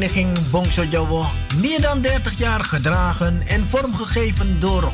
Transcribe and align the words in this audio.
welzijnsvereniging 0.00 0.50
Bongso 0.50 0.84
Jowo 0.84 1.24
meer 1.60 1.80
dan 1.80 2.00
30 2.00 2.38
jaar 2.38 2.64
gedragen 2.64 3.42
en 3.46 3.68
vormgegeven 3.68 4.60
door 4.60 4.90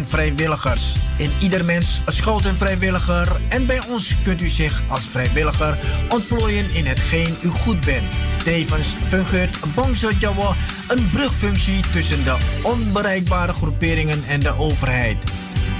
vrijwilligers. 0.04 0.96
In 1.16 1.30
ieder 1.40 1.64
mens 1.64 2.02
schuilt 2.06 2.44
een 2.44 2.58
vrijwilliger 2.58 3.40
en 3.48 3.66
bij 3.66 3.80
ons 3.88 4.14
kunt 4.22 4.40
u 4.40 4.48
zich 4.48 4.82
als 4.88 5.00
vrijwilliger 5.00 5.78
ontplooien 6.08 6.74
in 6.74 6.86
hetgeen 6.86 7.36
u 7.42 7.48
goed 7.48 7.84
bent. 7.84 8.12
Tevens 8.44 8.86
fungeert 9.06 9.74
Bongso 9.74 10.10
Jowo 10.18 10.54
een 10.88 11.10
brugfunctie 11.10 11.80
tussen 11.92 12.24
de 12.24 12.36
onbereikbare 12.62 13.52
groeperingen 13.52 14.24
en 14.28 14.40
de 14.40 14.58
overheid. 14.58 15.16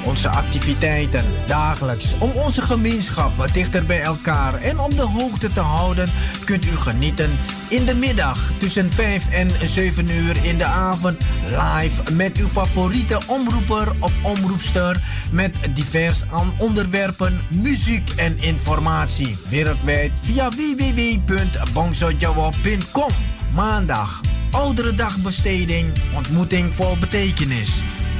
Onze 0.04 0.28
activiteiten 0.28 1.24
dagelijks 1.46 2.18
om 2.18 2.30
onze 2.30 2.62
gemeenschappen 2.62 3.52
dichter 3.52 3.86
bij 3.86 4.02
elkaar 4.02 4.54
en 4.54 4.78
op 4.78 4.96
de 4.96 5.02
hoogte 5.02 5.52
te 5.52 5.60
houden, 5.60 6.10
kunt 6.44 6.64
u 6.64 6.76
genieten 6.76 7.30
in 7.68 7.84
de 7.84 7.94
middag 7.94 8.52
tussen 8.58 8.92
5 8.92 9.28
en 9.28 9.50
7 9.64 10.10
uur 10.10 10.44
in 10.44 10.58
de 10.58 10.64
avond 10.64 11.16
live 11.44 12.12
met 12.12 12.36
uw 12.36 12.48
favoriete 12.48 13.20
omroeper 13.26 13.88
of 13.98 14.24
omroepster 14.24 15.00
met 15.32 15.56
divers 15.74 16.22
aan 16.30 16.52
onderwerpen, 16.58 17.40
muziek 17.48 18.10
en 18.10 18.38
informatie. 18.38 19.38
Wereldwijd 19.48 20.12
via 20.22 20.48
www.bongsojawa.com. 20.48 23.10
Maandag, 23.54 24.20
oudere 24.50 24.94
dagbesteding, 24.94 25.92
ontmoeting 26.14 26.74
vol 26.74 26.96
betekenis. 27.00 27.70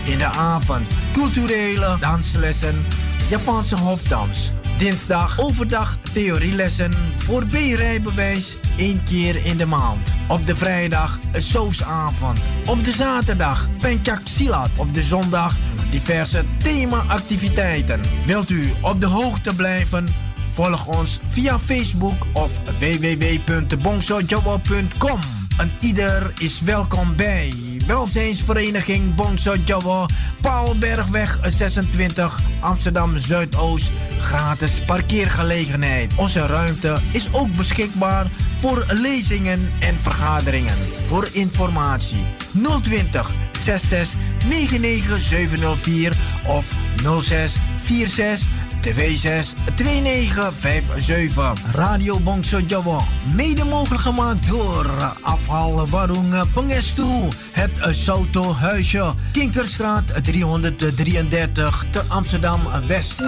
In 0.05 0.19
de 0.19 0.27
avond 0.27 0.87
culturele 1.13 1.97
danslessen, 2.01 2.87
Japanse 3.29 3.77
hofdans. 3.77 4.51
Dinsdag 4.79 5.41
overdag 5.41 5.97
theorielessen 6.13 6.93
voor 7.17 7.47
B-rijbewijs 7.47 8.57
één 8.77 9.03
keer 9.05 9.45
in 9.45 9.57
de 9.57 9.67
maand. 9.67 10.09
Op 10.29 10.47
de 10.47 10.57
vrijdag 10.57 11.19
een 11.33 11.43
sousavond. 11.43 12.39
Op 12.67 12.85
de 12.85 12.93
zaterdag 12.93 13.69
Pencak 13.81 14.21
Silat. 14.25 14.71
Op 14.77 14.95
de 14.95 15.03
zondag 15.03 15.55
diverse 15.91 16.45
thema-activiteiten. 16.59 18.01
Wilt 18.27 18.51
u 18.51 18.73
op 18.81 19.01
de 19.01 19.07
hoogte 19.07 19.55
blijven? 19.55 20.09
Volg 20.37 20.87
ons 20.87 21.19
via 21.29 21.59
Facebook 21.59 22.27
of 22.33 22.59
www.bongsojowo.com. 22.79 25.21
En 25.59 25.73
ieder 25.81 26.33
is 26.39 26.61
welkom 26.61 27.17
bij 27.17 27.70
Welzijnsvereniging 27.87 29.15
Bongso 29.15 29.55
Jowo, 29.65 30.07
Paalbergweg 30.41 31.39
26, 31.43 32.41
Amsterdam 32.61 33.19
Zuidoost. 33.19 33.91
Gratis 34.23 34.81
parkeergelegenheid. 34.81 36.15
Onze 36.17 36.47
ruimte 36.47 36.97
is 37.13 37.29
ook 37.33 37.53
beschikbaar 37.57 38.27
voor 38.59 38.85
lezingen 38.89 39.71
en 39.81 39.95
vergaderingen. 40.01 40.75
Voor 41.07 41.29
informatie 41.33 42.25
020 42.83 43.31
66 43.53 44.19
99 44.49 45.21
704 45.21 46.13
of 46.47 46.73
06 47.21 47.57
46 47.85 48.49
262957. 48.81 51.53
Radio 51.73 52.19
Bongso 52.19 52.61
Jawa. 52.67 53.01
Mede 53.35 53.65
mogelijk 53.65 54.03
gemaakt 54.03 54.49
door 54.49 54.87
afval 55.21 55.89
Warung 55.89 56.53
Pengestu. 56.55 57.29
Het 57.53 57.71
Soto 57.91 58.55
Huisje. 58.55 59.13
Kinkerstraat 59.33 60.25
333 60.25 61.85
te 61.91 62.03
Amsterdam 62.09 62.61
West. 62.87 63.23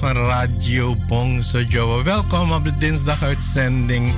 Van 0.00 0.12
Radio 0.12 0.96
Bongso 1.06 1.60
Joe. 1.60 2.02
Welkom 2.02 2.52
op 2.52 2.64
de 2.64 2.76
dinsdaguitzending 2.76 4.14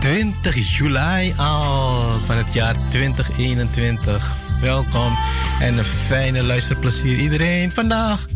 20 0.00 0.76
juli 0.78 1.34
al 1.36 2.20
van 2.20 2.36
het 2.36 2.52
jaar 2.52 2.76
2021. 2.88 4.36
Welkom 4.60 5.16
en 5.60 5.78
een 5.78 5.84
fijne 5.84 6.42
luisterplezier 6.42 7.18
iedereen. 7.18 7.72
Vandaag 7.72 8.26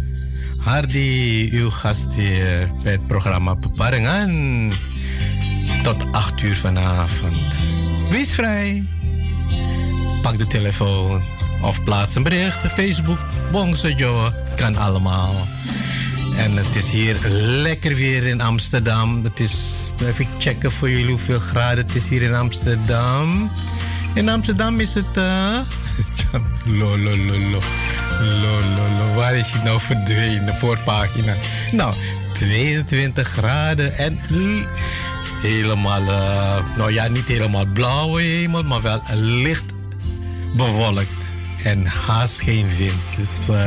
Hardy, 0.58 1.48
uw 1.52 1.70
gastheer 1.70 2.70
bij 2.82 2.92
het 2.92 3.06
programma 3.06 3.54
Beparingen. 3.54 4.70
Tot 5.82 6.12
8 6.12 6.42
uur 6.42 6.56
vanavond. 6.56 7.60
Wees 8.10 8.34
vrij. 8.34 8.82
Pak 10.22 10.38
de 10.38 10.46
telefoon 10.46 11.22
of 11.62 11.84
plaats 11.84 12.14
een 12.14 12.22
bericht. 12.22 12.72
Facebook, 12.72 13.18
Bongso 13.50 13.88
Joe, 13.88 14.30
kan 14.56 14.76
allemaal. 14.76 15.34
En 16.36 16.56
het 16.56 16.76
is 16.76 16.90
hier 16.90 17.16
lekker 17.62 17.94
weer 17.94 18.26
in 18.26 18.40
Amsterdam. 18.40 19.24
Het 19.24 19.40
is, 19.40 19.54
even 20.06 20.26
checken 20.38 20.72
voor 20.72 20.90
jullie 20.90 21.08
hoeveel 21.08 21.38
graden 21.38 21.86
het 21.86 21.94
is 21.94 22.08
hier 22.08 22.22
in 22.22 22.34
Amsterdam. 22.34 23.50
In 24.14 24.28
Amsterdam 24.28 24.80
is 24.80 24.94
het. 24.94 25.06
Uh, 26.34 26.40
lo, 26.78 26.98
lo, 26.98 27.16
lo, 27.16 27.38
lo. 27.38 27.60
Lo, 28.20 28.58
lo. 28.76 29.14
Waar 29.14 29.34
is 29.34 29.50
hij 29.50 29.64
nou 29.64 29.80
verdwenen? 29.80 30.46
De 30.46 30.54
voorpagina. 30.54 31.34
Nou, 31.72 31.94
22 32.32 33.28
graden 33.28 33.96
en 33.96 34.18
helemaal. 35.42 36.00
Uh, 36.00 36.76
nou 36.76 36.92
ja, 36.92 37.08
niet 37.08 37.28
helemaal 37.28 37.66
blauwe 37.66 38.22
hemel, 38.22 38.62
maar 38.62 38.82
wel 38.82 39.02
licht 39.14 39.64
bewolkt. 40.56 41.32
En 41.64 41.86
haast 41.86 42.40
geen 42.40 42.68
wind. 42.76 43.02
Dus 43.16 43.48
uh, 43.50 43.66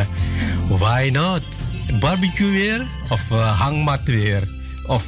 why 0.67 1.09
not? 1.13 1.43
Barbecue 1.99 2.51
weer 2.51 2.85
of 3.09 3.31
uh, 3.31 3.59
hangmat 3.59 4.03
weer 4.03 4.43
of 4.85 5.05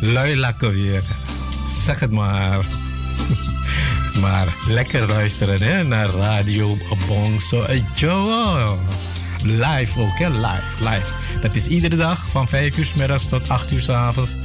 luilakken 0.00 0.72
weer. 0.72 1.02
Zeg 1.84 2.00
het 2.00 2.10
maar. 2.10 2.64
maar 4.22 4.46
lekker 4.68 5.06
luisteren 5.06 5.62
hè, 5.62 5.84
naar 5.84 6.08
Radio 6.08 6.76
Bongso 7.06 7.66
Joe. 7.94 8.76
Live 9.42 10.00
ook, 10.00 10.18
hè? 10.18 10.30
Live, 10.30 10.78
live. 10.78 11.06
Dat 11.40 11.56
is 11.56 11.66
iedere 11.66 11.96
dag 11.96 12.30
van 12.30 12.48
5 12.48 12.78
uur 12.78 12.84
s 12.84 12.94
middags 12.94 13.28
tot 13.28 13.48
8 13.48 13.70
uur 13.70 13.80
s 13.80 13.88
avonds. 13.88 14.36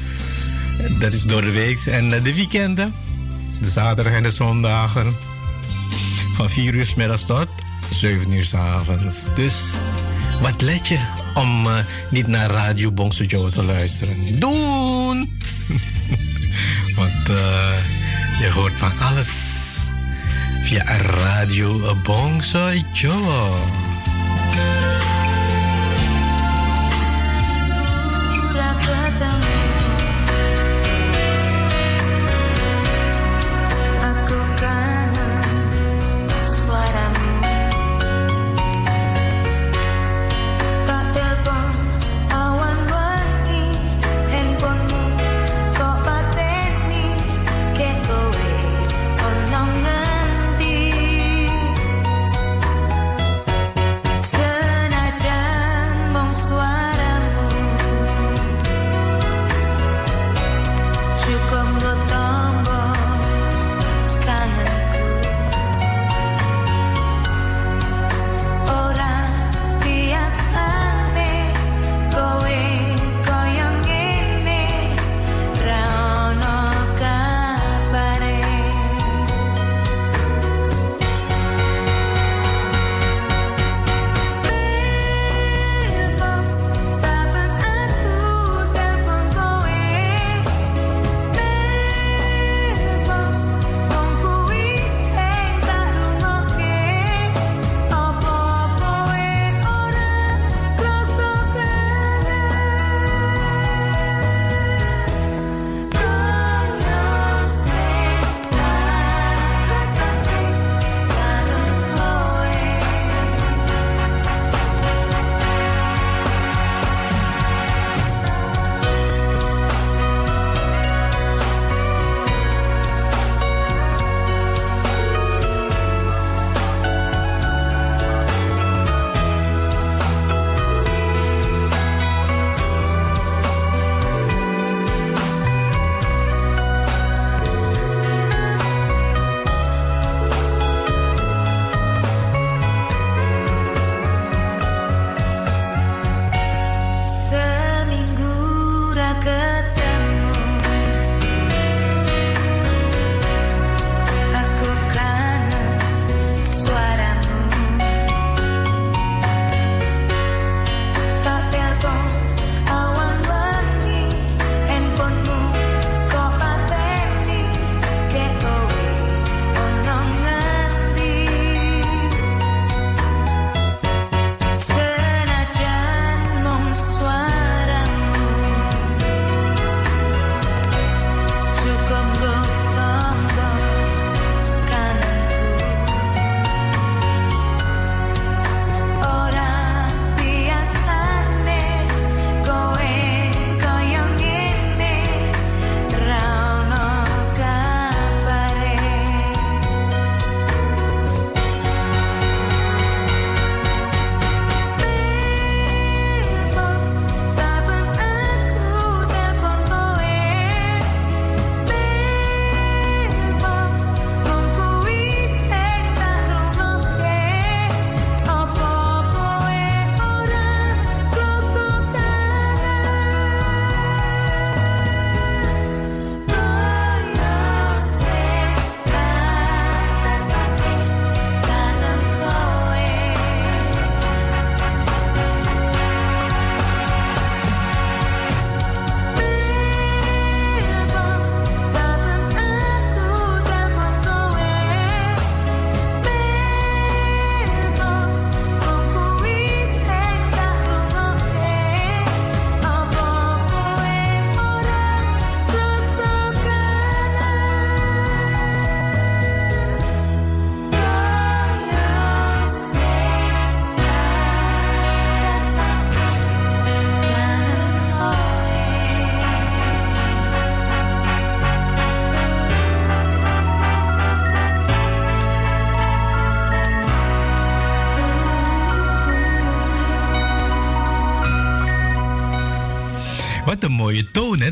Dat 1.00 1.14
is 1.14 1.24
door 1.24 1.42
de 1.42 1.52
week. 1.52 1.80
En 1.86 2.14
eh, 2.14 2.24
de 2.24 2.36
weekenden, 2.36 2.94
de 3.62 3.70
zaterdag 3.70 4.14
en 4.14 4.24
de 4.24 4.32
zondagen, 4.32 5.16
van 6.36 6.50
4 6.50 6.74
uur 6.74 6.86
s 6.86 6.96
middags 6.96 7.26
tot 7.26 7.48
7 7.92 8.32
uur 8.32 8.44
s 8.44 8.54
avonds. 8.54 9.28
Dus 9.36 9.74
wat 10.42 10.62
let 10.62 10.88
je 10.88 11.00
om 11.34 11.66
uh, 11.66 11.78
niet 12.10 12.28
naar 12.28 12.50
Radio 12.50 12.92
Bongso 12.92 13.24
Joe 13.24 13.50
te 13.50 13.64
luisteren. 13.64 14.40
Doen! 14.40 15.38
Want 16.96 17.30
uh, 17.30 17.78
je 18.40 18.52
hoort 18.52 18.74
van 18.74 18.92
alles 19.00 19.30
via 20.64 20.84
Radio 21.00 21.96
Bongso 22.04 22.72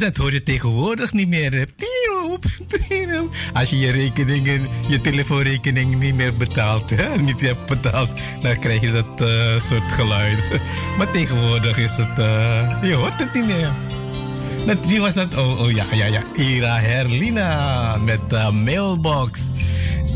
Dat 0.03 0.17
hoor 0.17 0.31
je 0.31 0.43
tegenwoordig 0.43 1.13
niet 1.13 1.27
meer. 1.27 1.65
Als 3.53 3.69
je 3.69 3.79
je 3.79 3.91
rekeningen, 3.91 4.67
je 4.89 5.01
telefoonrekening 5.01 5.99
niet 5.99 6.15
meer 6.15 6.33
betaalt, 6.33 6.95
niet 7.25 7.41
hebt 7.41 7.65
betaald, 7.65 8.09
dan 8.41 8.59
krijg 8.59 8.81
je 8.81 8.91
dat 8.91 9.21
uh, 9.21 9.59
soort 9.59 9.91
geluid. 9.91 10.37
Maar 10.97 11.11
tegenwoordig 11.11 11.77
is 11.77 11.97
het, 11.97 12.19
uh, 12.19 12.83
je 12.83 12.93
hoort 12.93 13.19
het 13.19 13.33
niet 13.33 13.45
meer. 13.45 13.71
Met 14.65 14.87
wie 14.87 14.99
was 14.99 15.13
dat? 15.13 15.37
Oh, 15.37 15.61
oh 15.61 15.71
ja, 15.71 15.85
ja, 15.91 16.05
ja. 16.05 16.21
Ira 16.35 16.79
Herlina 16.79 17.97
met 17.97 18.29
de 18.29 18.49
mailbox. 18.63 19.49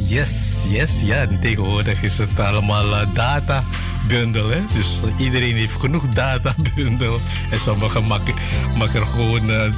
Yes, 0.08 0.32
yes, 0.70 0.92
ja. 1.04 1.28
Tegenwoordig 1.42 2.04
is 2.04 2.18
het 2.18 2.40
allemaal 2.40 2.86
uh, 2.86 3.14
data 3.14 3.64
bundle. 4.08 4.54
Hè? 4.54 4.62
Dus 4.74 5.04
iedereen 5.18 5.56
heeft 5.56 5.80
genoeg 5.80 6.08
data 6.10 6.56
bundle. 6.76 7.20
En 7.50 7.60
sommigen 7.60 8.08
maken, 8.08 8.34
maken 8.78 9.08
gewoon 9.08 9.50
uh, 9.50 9.72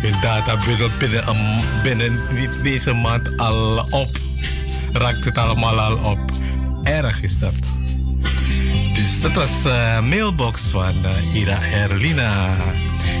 hun 0.00 0.20
data 0.20 0.56
bundle 0.56 0.90
binnen, 0.98 1.34
binnen 1.82 2.20
deze 2.62 2.92
maand 2.92 3.36
al 3.36 3.86
op. 3.90 4.18
Raakt 4.92 5.24
het 5.24 5.38
allemaal 5.38 5.80
al 5.80 5.96
op. 6.10 6.20
Erg 6.82 7.22
is 7.22 7.38
dat. 7.38 7.78
Dus 8.94 9.20
dat 9.20 9.32
was 9.32 9.66
uh, 9.66 10.00
mailbox 10.00 10.62
van 10.62 10.94
uh, 11.04 11.34
Ira 11.34 11.56
Herlina. 11.60 12.56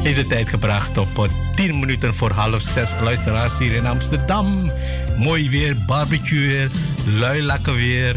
Heeft 0.02 0.16
de 0.16 0.26
tijd 0.26 0.48
gebracht 0.48 0.98
op 0.98 1.30
10 1.54 1.78
minuten 1.78 2.14
voor 2.14 2.30
half 2.30 2.60
zes. 2.60 2.92
Luisteraars 3.00 3.58
hier 3.58 3.72
in 3.72 3.86
Amsterdam. 3.86 4.70
Mooi 5.16 5.50
weer, 5.50 5.84
barbecue 5.84 6.48
weer, 6.48 6.70
luilakken 7.04 7.74
weer, 7.74 8.16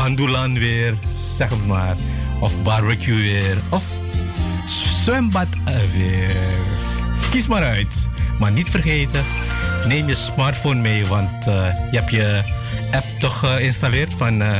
pandulan 0.00 0.58
weer, 0.58 0.94
zeg 1.06 1.50
maar. 1.66 1.96
Of 2.38 2.62
barbecue 2.62 3.20
weer, 3.20 3.56
of 3.68 3.84
zwembad 4.66 5.46
weer. 5.96 6.58
Kies 7.30 7.46
maar 7.46 7.62
uit. 7.62 8.08
Maar 8.38 8.52
niet 8.52 8.70
vergeten, 8.70 9.24
neem 9.86 10.08
je 10.08 10.14
smartphone 10.14 10.80
mee, 10.80 11.06
want 11.06 11.46
uh, 11.46 11.54
je 11.90 11.96
hebt 11.98 12.10
je 12.10 12.42
app 12.92 13.04
toch 13.18 13.38
geïnstalleerd 13.38 14.14
van 14.16 14.42
uh, 14.42 14.56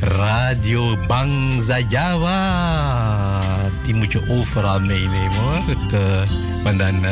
Radio 0.00 0.96
Bangsa 1.06 1.78
Jawa. 1.88 3.40
Die 3.82 3.94
moet 3.94 4.12
je 4.12 4.28
overal 4.28 4.80
meenemen 4.80 5.34
hoor. 5.34 5.76
Het, 5.76 5.96
want 6.62 6.78
dan, 6.78 7.04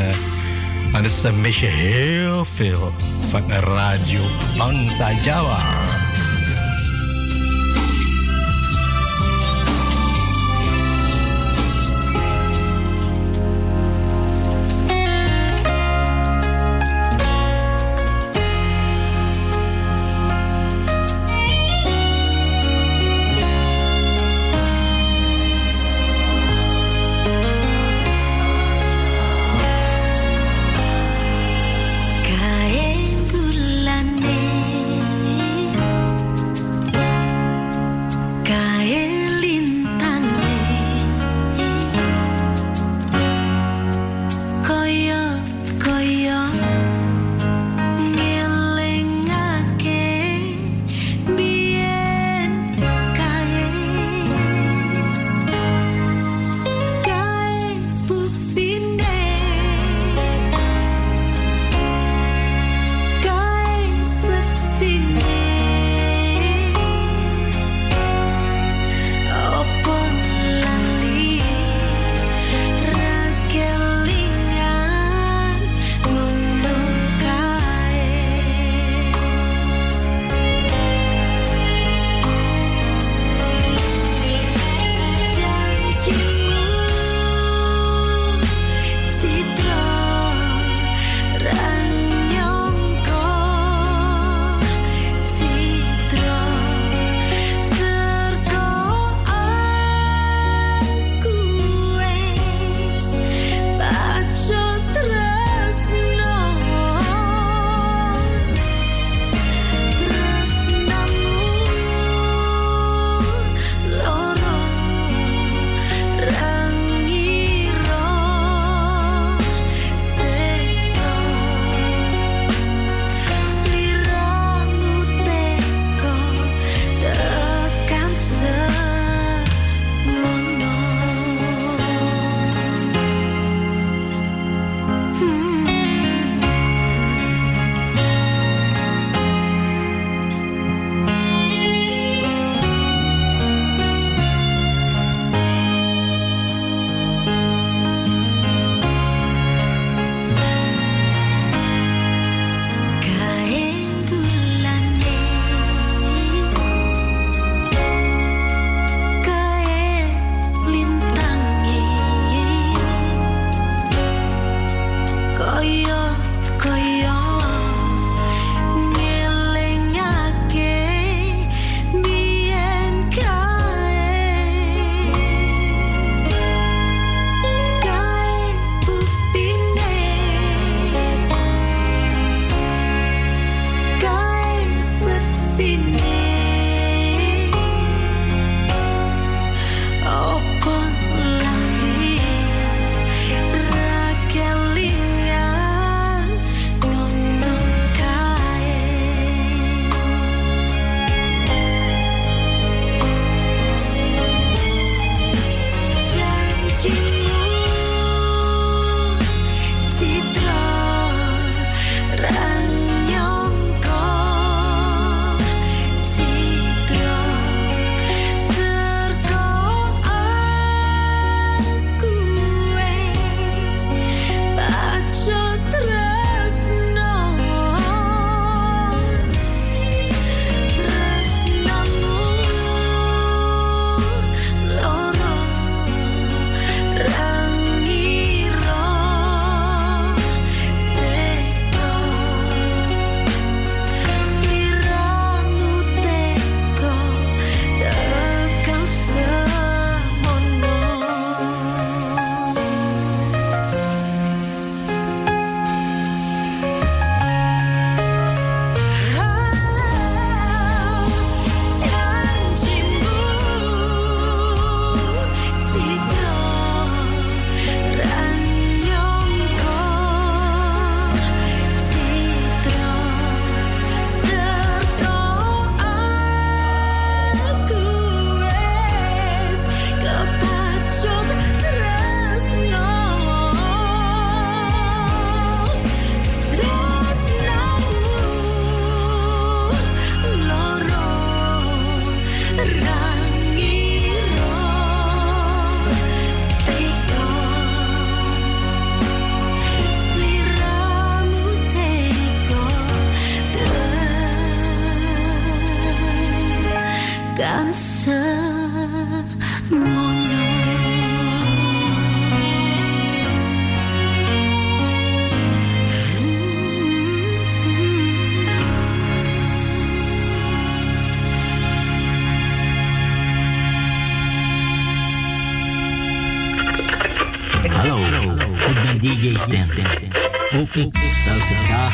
anders 0.93 1.21
mis 1.41 1.59
je 1.59 1.65
heel 1.65 2.45
veel 2.45 2.93
van 3.29 3.51
Radio 3.51 4.21
Bangsa 4.57 5.11
Jawa. 5.11 5.92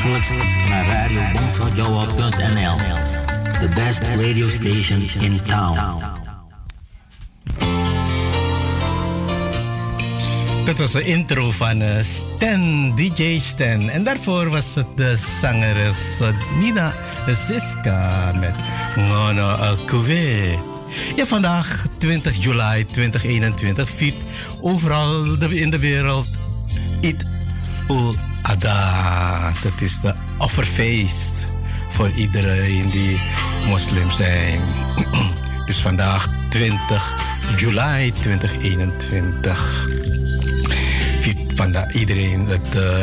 Dagelijks 0.04 0.68
naar 0.70 0.86
Radio 0.88 1.22
Bonsaldjoa.nl. 1.40 2.78
The 3.60 3.70
best 3.76 4.00
radio 4.00 4.50
station 4.50 5.24
in 5.24 5.42
town. 5.42 6.04
Dat 10.66 10.78
was 10.78 10.92
de 10.92 11.04
intro 11.04 11.52
van 11.52 11.82
uh, 11.82 12.00
Stan, 12.02 12.96
DJ 12.96 13.40
Stan. 13.40 13.90
En 13.90 14.04
daarvoor 14.04 14.50
was 14.50 14.76
het 14.76 14.88
de 14.96 15.16
zangeres 15.40 16.22
uh, 16.22 16.28
Nina 16.60 16.94
Siska 17.28 18.32
met 18.40 18.54
Ngono 18.96 19.50
Alcouvé. 19.50 20.60
Ja, 21.16 21.26
vandaag 21.26 21.86
20 21.98 22.44
juli 22.44 22.86
2021 22.86 23.90
viert 23.90 24.18
overal 24.62 25.24
in 25.50 25.70
de 25.70 25.80
wereld 25.80 26.28
Eid 27.02 27.26
ul 27.88 28.29
Dat 29.62 29.82
is 29.82 30.00
de 30.00 30.14
offerfeest 30.38 31.44
voor 31.90 32.10
iedereen 32.10 32.90
die 32.90 33.22
moslim 33.68 34.12
zijn. 34.12 34.62
dus 35.66 35.78
vandaag 35.78 36.28
20 36.50 37.14
juli 37.58 38.12
2021 38.12 39.88
viert 41.20 41.54
vandaag 41.56 41.94
iedereen 41.94 42.48
het 42.48 42.76
uh, 42.76 42.98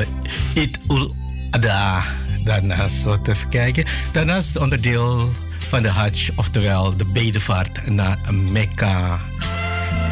Eid 0.55 0.79
ul 0.89 1.15
Adha. 1.51 2.03
Daarnaast, 2.45 3.07
even 3.07 3.49
kijken. 3.49 3.85
Daarnaast 4.13 4.57
onderdeel 4.57 5.31
van 5.59 5.83
de 5.83 5.89
Hajj, 5.89 6.31
oftewel 6.37 6.97
de 6.97 7.07
bedevaart 7.07 7.87
naar 7.87 8.19
Mekka. 8.35 9.21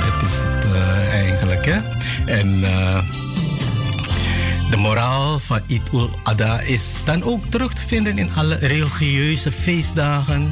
Dat 0.03 0.23
is 0.23 0.37
het 0.37 0.67
uh, 0.67 1.13
eigenlijk, 1.13 1.65
hè? 1.65 1.81
En 2.27 2.59
uh, 2.59 2.99
de 4.75 4.81
moraal 4.81 5.39
van 5.39 5.61
Eid 5.69 5.93
ul-Adha 5.93 6.61
is 6.61 6.95
dan 7.05 7.23
ook 7.23 7.45
terug 7.45 7.73
te 7.73 7.87
vinden 7.87 8.19
in 8.19 8.35
alle 8.35 8.55
religieuze 8.55 9.53
feestdagen. 9.53 10.51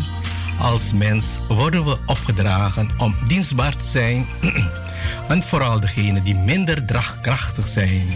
Als 0.58 0.92
mens 0.92 1.38
worden 1.48 1.84
we 1.84 1.98
opgedragen 2.06 2.90
om 2.98 3.16
dienstbaar 3.24 3.76
te 3.76 3.86
zijn 3.86 4.26
en 5.28 5.42
vooral 5.42 5.80
degenen 5.80 6.24
die 6.24 6.34
minder 6.34 6.84
draagkrachtig 6.84 7.66
zijn. 7.66 8.06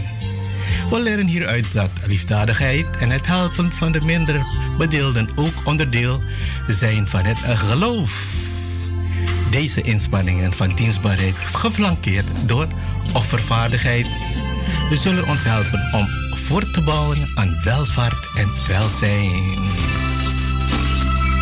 We 0.89 0.99
leren 0.99 1.27
hieruit 1.27 1.73
dat 1.73 1.89
liefdadigheid 2.05 2.97
en 2.97 3.09
het 3.09 3.27
helpen 3.27 3.71
van 3.71 3.91
de 3.91 4.01
minder 4.01 4.45
bedeelden 4.77 5.29
ook 5.35 5.53
onderdeel 5.63 6.21
zijn 6.67 7.07
van 7.07 7.25
het 7.25 7.37
geloof. 7.37 8.23
Deze 9.51 9.81
inspanningen 9.81 10.53
van 10.53 10.75
dienstbaarheid 10.75 11.35
geflankeerd 11.37 12.27
door 12.45 12.67
offervaardigheid 13.13 14.07
we 14.89 14.95
zullen 14.95 15.27
ons 15.27 15.43
helpen 15.43 15.89
om 15.91 16.07
voor 16.35 16.71
te 16.71 16.81
bouwen 16.81 17.29
aan 17.35 17.57
welvaart 17.63 18.29
en 18.35 18.49
welzijn. 18.67 19.59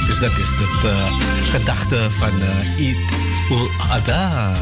Dus 0.08 0.20
dat 0.20 0.32
is 0.32 0.50
het 0.50 0.84
uh, 0.84 1.20
gedachte 1.50 2.12
van 2.12 2.42
uh, 2.42 2.96
ul-Adha. 3.50 4.54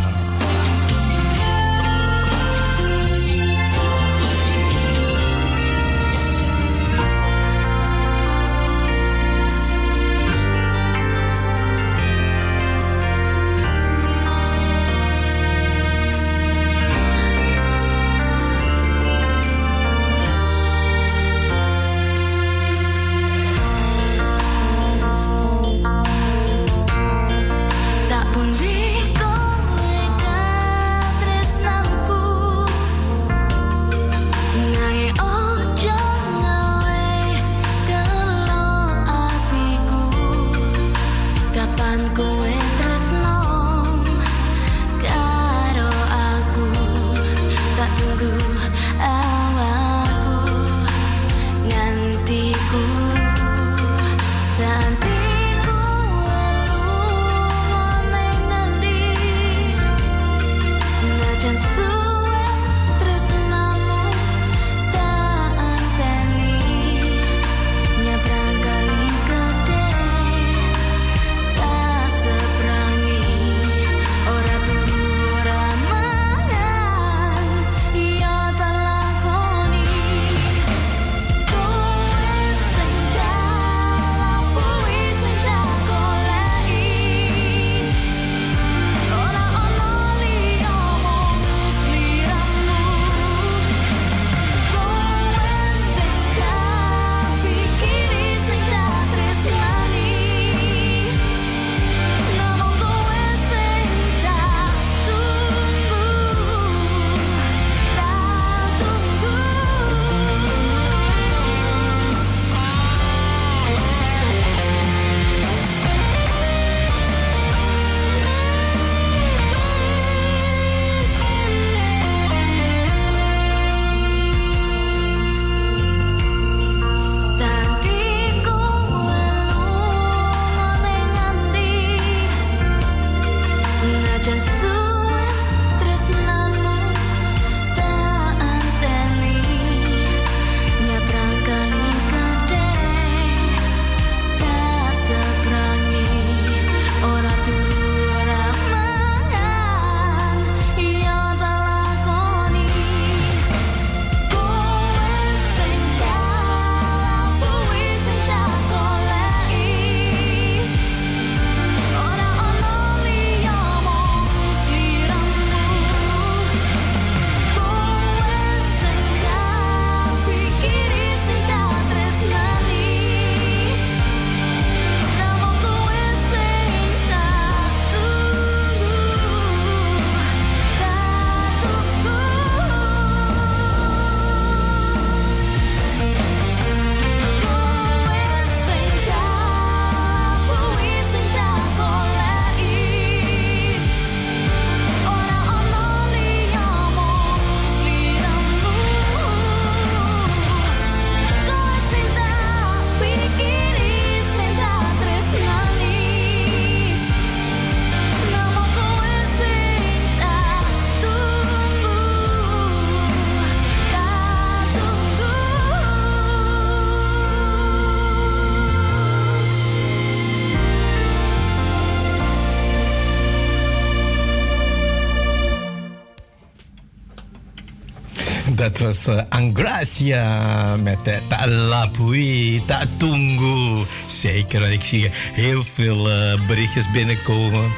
Dat 228.74 228.82
was 228.82 229.08
uh, 229.08 229.22
Angracia 229.30 230.76
met 230.76 230.98
uh, 231.08 231.14
Ta'lapui, 231.28 232.62
Ta'tungu. 232.66 233.86
Zeker, 234.06 234.60
want 234.60 234.74
ik 234.74 234.82
zie 234.82 235.10
heel 235.14 235.64
veel 235.64 236.10
uh, 236.10 236.48
berichtjes 236.48 236.92
binnenkomen 236.92 237.72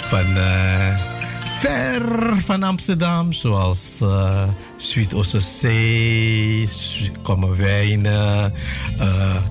van 0.00 0.26
ver 1.58 2.02
van 2.44 2.62
Amsterdam, 2.62 3.32
zoals 3.32 3.98
uh, 4.02 4.42
Ossosee, 5.14 6.68
Kommerwijnen, 7.22 8.54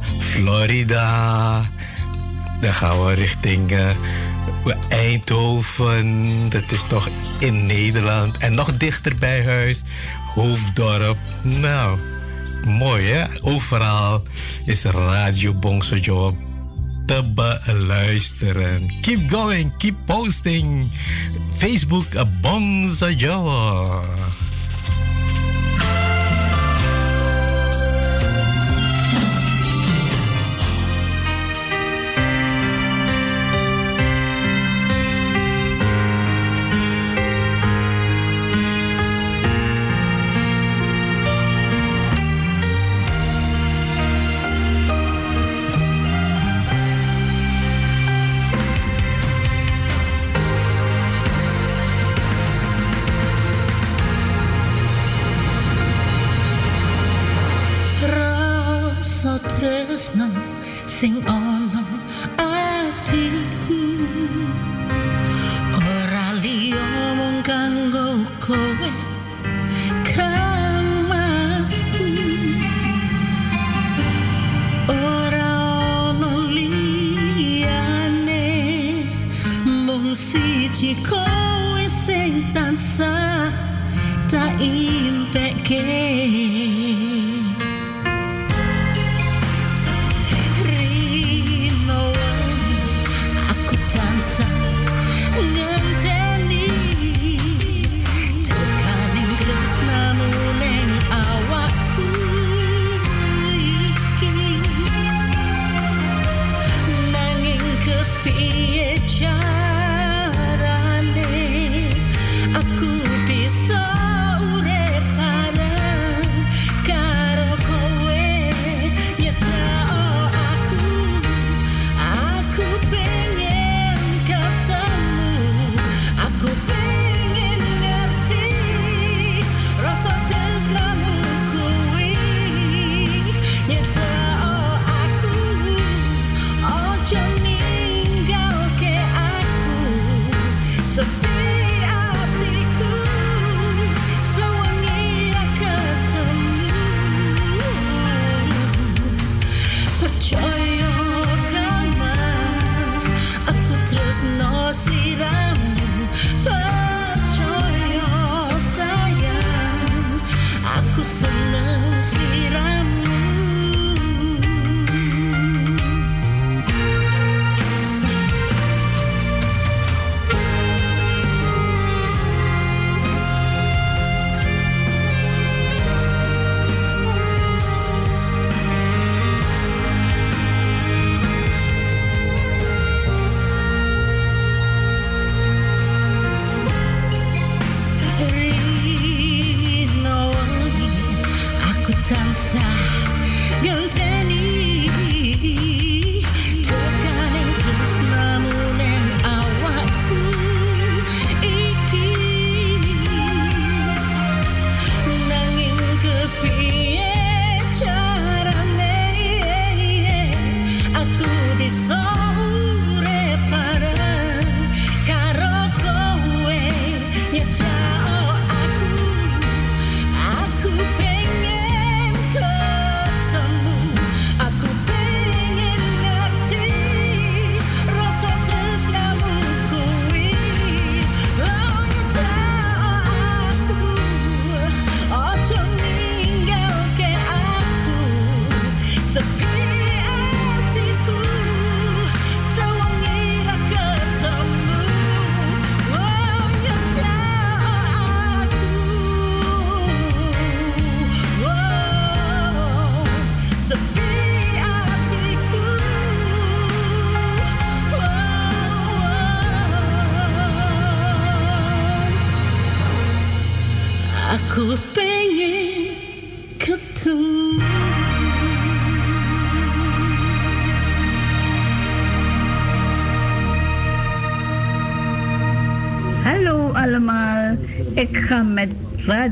Florida. 0.01 1.71
Dan 2.61 2.73
gaan 2.73 3.05
we 3.05 3.13
richting 3.13 3.71
Eindhoven, 4.89 6.49
dat 6.49 6.71
is 6.71 6.83
toch 6.87 7.09
in 7.39 7.65
Nederland. 7.65 8.37
En 8.37 8.53
nog 8.53 8.77
dichter 8.77 9.15
bij 9.15 9.45
huis, 9.45 9.83
Hoofddorp. 10.33 11.17
Nou, 11.41 11.99
mooi 12.65 13.05
hè? 13.05 13.25
Overal 13.41 14.23
is 14.65 14.83
Radio 14.83 15.53
Bongsojo 15.53 16.31
te 17.05 17.31
beluisteren. 17.35 18.91
Keep 19.01 19.31
going, 19.31 19.77
keep 19.77 19.95
posting. 20.05 20.91
Facebook 21.51 22.05
Bongsojo. 22.41 24.05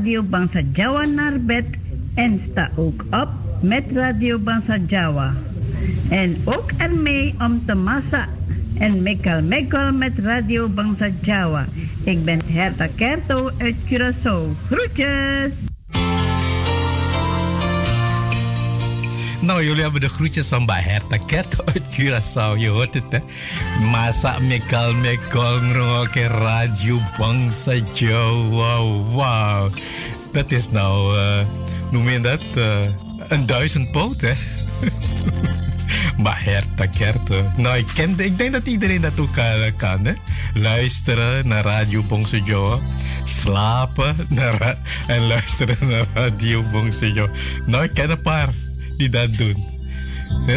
Radio 0.04 0.22
Bangsa 0.22 0.60
Jawa 0.60 1.04
naar 1.06 1.40
bed 1.40 1.64
en 2.14 2.38
sta 2.38 2.70
ook 2.76 3.04
op 3.10 3.28
met 3.60 3.84
Radio 3.92 4.38
Bangsa 4.38 4.76
Jawa. 4.86 5.32
En 6.08 6.36
ook 6.44 6.72
ermee 6.76 7.34
om 7.40 7.62
te 7.66 7.74
massa 7.74 8.26
en 8.78 9.02
mekal 9.02 9.42
mekal 9.42 9.92
met 9.92 10.18
Radio 10.18 10.68
Bangsa 10.68 11.08
Jawa. 11.20 11.64
Ik 12.02 12.24
ben 12.24 12.40
Herta 12.46 12.86
Kerto 12.94 13.50
uit 13.58 13.74
Curaçao. 13.88 14.52
Groetjes! 14.68 15.63
Nou, 19.44 19.64
jullie 19.64 19.82
hebben 19.82 20.00
de 20.00 20.08
groetjes 20.08 20.48
van 20.48 20.66
bij 20.66 20.82
Herta 20.82 21.16
Kerto 21.16 21.64
uit 21.64 21.82
Curaçao. 21.88 22.58
Je 22.58 22.68
hoort 22.68 22.94
het, 22.94 23.04
hè? 23.08 23.18
Masa 23.80 24.38
mekal 24.38 24.94
mekal 24.94 25.60
ngrok 25.60 26.14
Radio 26.14 26.98
Bangsa 27.18 27.72
Jawa. 27.94 28.78
Wow. 28.82 29.76
Dat 30.32 30.50
is 30.50 30.70
nou, 30.70 31.18
uh, 31.18 31.40
noem 31.90 32.08
je 32.08 32.20
dat? 32.20 32.44
Uh, 32.56 32.76
een 33.28 33.46
duizend 33.46 33.90
poot, 33.90 34.20
hè? 34.20 34.32
maar 36.22 36.44
Herta 36.44 36.86
Kerto. 36.86 37.50
Nou, 37.56 37.76
ik, 37.76 37.86
ken, 37.94 38.14
ik 38.18 38.38
denk 38.38 38.52
dat 38.52 38.66
iedereen 38.66 39.00
dat 39.00 39.20
ook 39.20 39.32
kan, 39.32 39.74
kan 39.76 40.04
hè? 40.04 40.12
Luisteren 40.54 41.48
naar 41.48 41.64
Radio. 41.64 42.04
Slapen 43.24 44.16
naar, 44.28 44.78
en 45.06 45.26
luisteren 45.26 45.88
naar 45.88 46.06
Radio 46.14 46.62
Bongse. 46.62 47.30
Nou, 47.66 47.84
ik 47.84 47.94
ken 47.94 48.10
een 48.10 48.20
paar 48.20 48.48
die 48.96 49.08
dat 49.08 49.34
doen. 49.34 49.66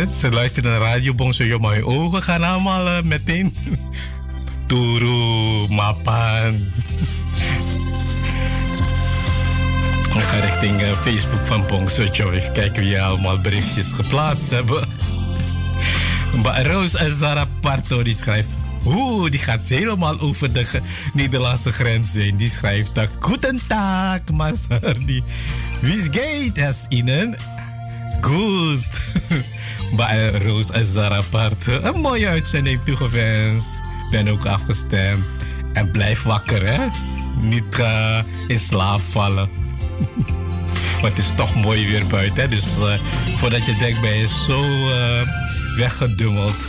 ze 0.08 0.30
luisteren 0.32 0.71
naar 0.71 0.80
Radio 0.80 1.13
Bongse 1.13 1.45
Joe, 1.45 1.60
maar 1.60 1.73
hun 1.73 1.86
ogen 1.86 2.21
gaan 2.21 2.43
allemaal 2.43 2.88
uh, 2.88 3.02
meteen... 3.02 3.54
Turu, 4.67 5.67
Mapan. 5.69 6.54
We 10.13 10.19
gaan 10.19 10.39
richting 10.39 10.82
uh, 10.82 10.91
Facebook 10.91 11.45
van 11.45 11.65
Bongso. 11.67 12.04
Even 12.04 12.54
kijken 12.54 12.84
wie 12.84 13.02
allemaal 13.02 13.41
berichtjes 13.41 13.93
geplaatst 13.93 14.50
hebben. 14.50 14.88
Maar 16.43 16.65
Roos 16.65 16.95
en 16.95 17.15
Zara 17.15 17.45
Parto 17.62 18.04
die 18.04 18.15
schrijft... 18.15 18.58
Oeh, 18.86 19.32
die 19.32 19.39
gaat 19.39 19.62
helemaal 19.67 20.19
over 20.19 20.54
de 20.54 20.82
Nederlandse 21.13 21.71
grens 21.71 22.13
heen. 22.13 22.38
Die 22.38 22.50
schrijft. 22.50 22.91
Goedendag, 23.19 24.19
Masardi. 24.34 25.23
Wie 25.82 26.09
geht 26.11 26.57
es 26.57 26.86
Ihnen? 26.89 27.36
Goed. 28.28 28.89
Maar 29.91 30.36
Roos 30.45 30.71
en 30.71 30.86
Zara 30.86 31.21
Parto, 31.30 31.80
een 31.82 31.99
mooie 31.99 32.28
uitzending 32.28 32.82
toegewenst. 32.84 33.84
Ben 34.11 34.28
ook 34.28 34.45
afgestemd. 34.45 35.25
En 35.73 35.91
blijf 35.91 36.23
wakker, 36.23 36.67
hè? 36.67 36.88
Niet 37.39 37.84
in 38.47 38.59
slaap 38.59 39.01
vallen. 39.01 39.49
Maar 41.01 41.09
het 41.09 41.19
is 41.19 41.32
toch 41.36 41.55
mooi 41.55 41.88
weer 41.88 42.07
buiten. 42.07 42.41
Hè? 42.41 42.47
Dus 42.47 42.80
uh, 42.80 42.99
voordat 43.36 43.65
je 43.65 43.75
denkt, 43.75 44.01
ben 44.01 44.17
je 44.17 44.28
zo 44.28 44.63
uh, 44.63 45.21
weggedummeld. 45.78 46.67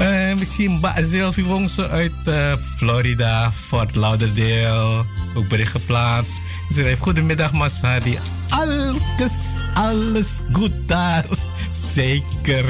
Uh, 0.00 0.34
misschien 0.38 0.80
Sylvie 1.00 1.44
Wongse 1.44 1.88
uit 1.88 2.12
Florida, 2.76 3.52
Fort 3.52 3.94
Lauderdale. 3.94 5.04
Ook 5.34 5.48
bericht 5.48 5.70
geplaatst. 5.70 6.38
Ze 6.70 6.82
heeft 6.82 7.00
goedemiddag 7.00 7.52
Masadi. 7.52 8.18
Alles, 8.48 9.60
alles 9.74 10.40
goed 10.52 10.72
daar. 10.86 11.24
Zeker. 11.70 12.64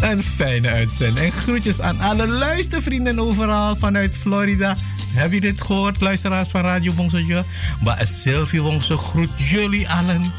Een 0.00 0.22
fijne 0.22 0.68
uitzending. 0.68 1.26
En 1.26 1.32
groetjes 1.32 1.80
aan 1.80 2.00
alle 2.00 2.28
luistervrienden 2.28 3.18
overal 3.18 3.76
vanuit 3.76 4.16
Florida. 4.16 4.76
Heb 5.12 5.32
je 5.32 5.40
dit 5.40 5.60
gehoord, 5.60 6.00
luisteraars 6.00 6.50
van 6.50 6.60
Radio 6.60 6.92
Bongsojo? 6.92 7.42
Maar 7.84 8.06
Sylvie 8.06 8.62
Wongso 8.62 8.96
groet 8.96 9.30
jullie 9.36 9.88
allen 9.88 10.32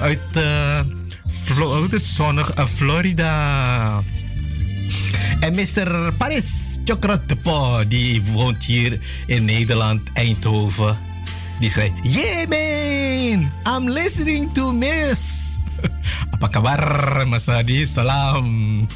uit, 0.00 0.36
uh, 0.36 1.90
het 1.90 2.04
zonnige 2.04 2.52
uh, 2.58 2.64
Florida. 2.66 4.02
En 5.40 5.54
Mr. 5.54 6.12
Paris 6.12 6.78
Chokratepo, 6.84 7.86
die 7.88 8.22
woont 8.22 8.64
hier 8.64 9.00
in 9.26 9.44
Nederland, 9.44 10.00
Eindhoven. 10.12 11.07
Die 11.58 11.70
schrijft, 11.70 11.92
yeah 12.02 12.46
man, 12.46 13.50
I'm 13.66 13.90
listening 13.90 14.52
to 14.54 14.70
Miss. 14.72 15.58
Apa 16.34 16.48
kabar, 16.48 17.26
Mas? 17.26 17.50
Salam. 17.84 18.86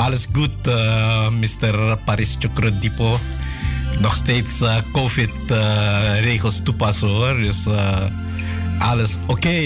Alles 0.00 0.28
goed, 0.32 0.64
uh, 0.64 1.28
Mr. 1.28 2.00
Paris 2.04 2.36
Chokratepo 2.40 3.20
nog 4.00 4.16
steeds 4.16 4.60
uh, 4.64 4.80
COVID-regels 4.92 6.58
uh, 6.58 6.64
toepassen 6.64 7.08
hoor. 7.08 7.36
Dus 7.36 7.68
alles 8.78 9.18
oké. 9.26 9.60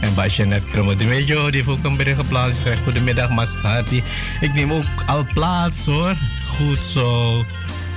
En 0.00 0.14
bij 0.14 0.28
Jeanette 0.28 0.66
Kromme 0.66 0.94
de 0.96 1.04
die 1.04 1.34
heeft 1.50 1.68
ook 1.68 1.84
een 1.84 1.96
bericht 1.96 2.18
geplaatst. 2.18 2.62
Zegt 2.62 2.82
goedemiddag, 2.82 3.30
Masati. 3.30 4.02
Ik 4.40 4.54
neem 4.54 4.72
ook 4.72 5.04
al 5.06 5.26
plaats 5.34 5.86
hoor. 5.86 6.16
Goed 6.56 6.84
zo. 6.84 7.44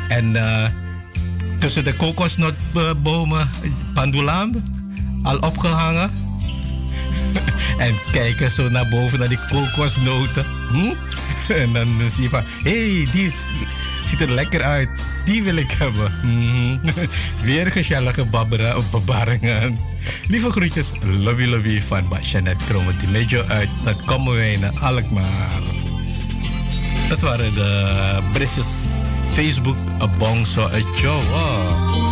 En 0.10 0.36
tussen 1.62 1.84
de 1.84 1.93
kokosnotbomen, 1.93 3.49
pandulaan, 3.93 4.51
al 5.24 5.38
opgehangen. 5.38 6.12
en 7.78 7.95
kijken 8.12 8.51
zo 8.51 8.70
naar 8.70 8.88
boven 8.88 9.20
naar 9.20 9.28
die 9.28 9.39
kokosnoten. 9.49 10.45
Hm? 10.70 10.93
En 11.53 11.74
dan 11.74 12.09
zie 12.09 12.24
je 12.24 12.30
van, 12.30 12.43
hé, 12.64 12.95
hey, 12.95 13.07
die 13.12 13.34
ziet 14.03 14.22
er 14.22 14.32
lekker 14.32 14.62
uit. 14.62 14.89
Die 15.26 15.43
wil 15.43 15.55
ik 15.55 15.72
hebben. 15.72 16.12
Mm. 16.24 16.80
Weer 17.45 17.72
gezellige 17.72 18.26
babberen 18.26 18.78
of 18.78 18.91
babaringen. 18.91 19.78
Lieve 20.28 20.51
groetjes, 20.51 20.91
lobby 21.20 21.45
lobby 21.45 21.80
van 21.80 22.03
Jeanette 22.22 22.66
Kromme 22.66 22.91
Mejo 23.12 23.43
uit 23.47 23.70
de 23.84 23.95
Kommerwijnen, 24.05 24.80
Alkmaar. 24.80 25.59
Dat 27.09 27.22
waren 27.22 27.53
de 27.53 28.20
berichtjes 28.34 28.68
Facebook, 29.34 29.78
Bongso 30.18 30.68
uit 30.68 31.00
Joe. 31.00 32.11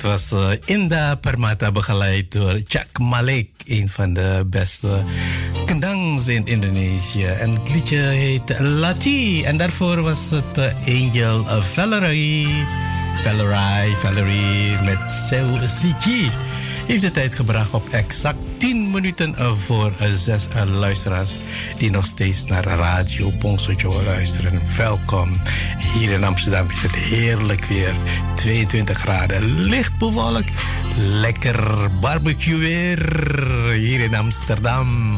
Het 0.00 0.08
was 0.08 0.32
uh, 0.32 0.50
Inda 0.64 1.14
Permata 1.14 1.70
begeleid 1.70 2.32
door 2.32 2.58
Jack 2.66 2.98
Malik, 2.98 3.48
een 3.64 3.88
van 3.88 4.14
de 4.14 4.46
beste 4.46 5.02
kendangs 5.66 6.28
in 6.28 6.46
Indonesië. 6.46 7.24
En 7.24 7.54
het 7.54 7.72
liedje 7.72 7.98
heet 7.98 8.58
Lati. 8.58 9.44
En 9.44 9.56
daarvoor 9.56 10.02
was 10.02 10.30
het 10.30 10.58
uh, 10.58 11.04
Angel 11.04 11.44
Valerie. 11.44 12.64
Valerie, 13.16 13.94
Valerie 13.96 14.82
met 14.84 14.98
Seu 15.28 15.46
CG. 15.58 16.32
Heeft 16.90 17.02
de 17.02 17.10
tijd 17.10 17.34
gebracht 17.34 17.74
op 17.74 17.88
exact 17.88 18.38
10 18.56 18.90
minuten 18.90 19.58
voor 19.58 19.92
6 20.12 20.46
luisteraars 20.66 21.40
die 21.78 21.90
nog 21.90 22.06
steeds 22.06 22.44
naar 22.44 22.64
Radio 22.64 23.32
Bonso 23.32 23.72
Joe 23.72 24.02
luisteren. 24.04 24.62
Welkom. 24.76 25.40
Hier 25.92 26.12
in 26.12 26.24
Amsterdam 26.24 26.70
is 26.70 26.82
het 26.82 26.94
heerlijk 26.94 27.64
weer. 27.64 27.94
22 28.34 28.98
graden, 28.98 29.60
licht 29.60 29.98
bewolkt. 29.98 30.50
Lekker 30.96 31.88
barbecue 32.00 32.58
weer 32.58 33.12
hier 33.72 34.00
in 34.00 34.14
Amsterdam. 34.14 35.16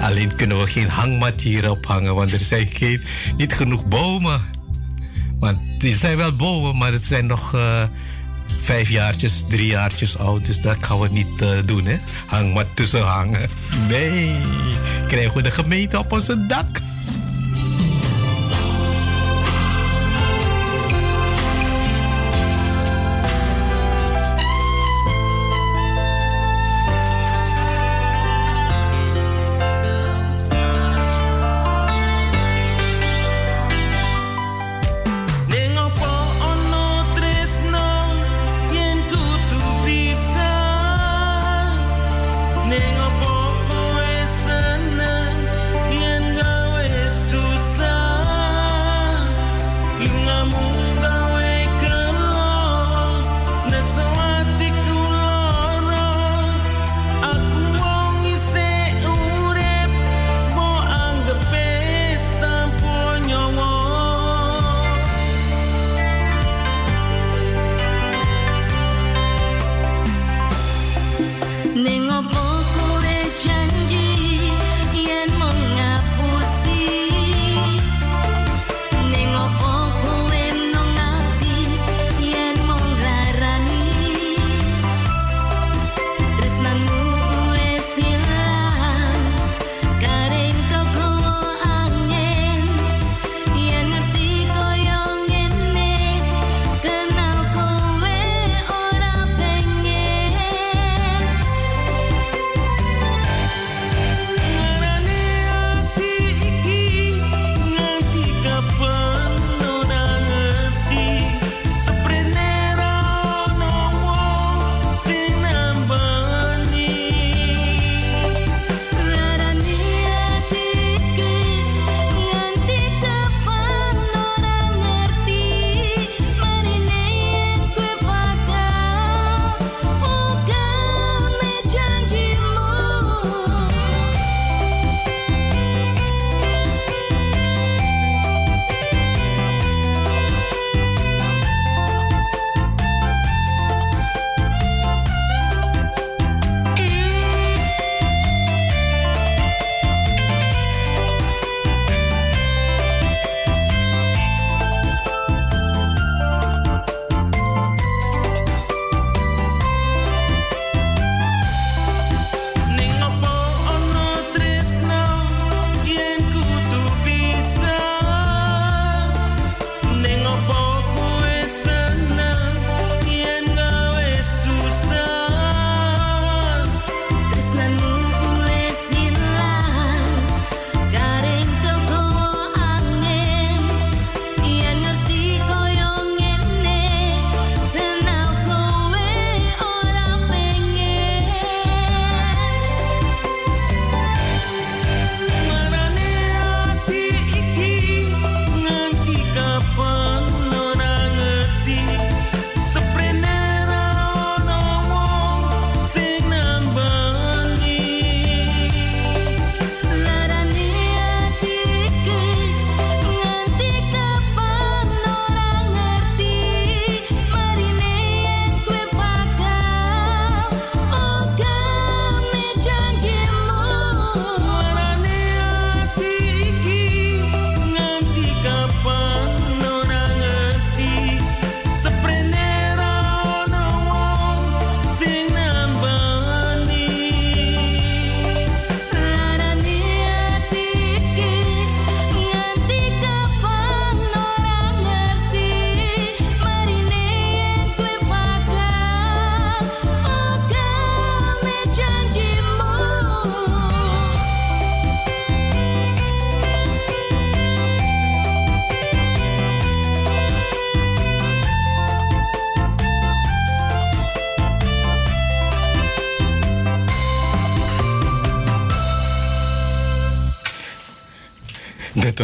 Alleen 0.00 0.34
kunnen 0.34 0.60
we 0.60 0.66
geen 0.66 0.88
hangmat 0.88 1.40
hier 1.40 1.70
ophangen, 1.70 2.14
want 2.14 2.32
er 2.32 2.40
zijn 2.40 2.66
geen, 2.66 3.02
niet 3.36 3.52
genoeg 3.52 3.86
bomen. 3.86 4.40
Want 5.38 5.84
er 5.84 5.94
zijn 5.94 6.16
wel 6.16 6.36
bomen, 6.36 6.76
maar 6.76 6.92
het 6.92 7.04
zijn 7.04 7.26
nog 7.26 7.54
vijf 8.66 8.88
jaartjes, 8.88 9.44
drie 9.48 9.66
jaartjes 9.66 10.18
oud. 10.18 10.46
Dus 10.46 10.60
dat 10.60 10.84
gaan 10.84 11.00
we 11.00 11.08
niet 11.08 11.42
uh, 11.42 11.58
doen, 11.64 11.84
hè? 11.84 11.96
Hangmat 12.26 12.66
tussen 12.74 13.02
hangen. 13.02 13.50
Nee, 13.88 14.36
krijgen 15.06 15.34
we 15.36 15.42
de 15.42 15.50
gemeente 15.50 15.98
op 15.98 16.12
onze 16.12 16.46
dak. 16.46 16.66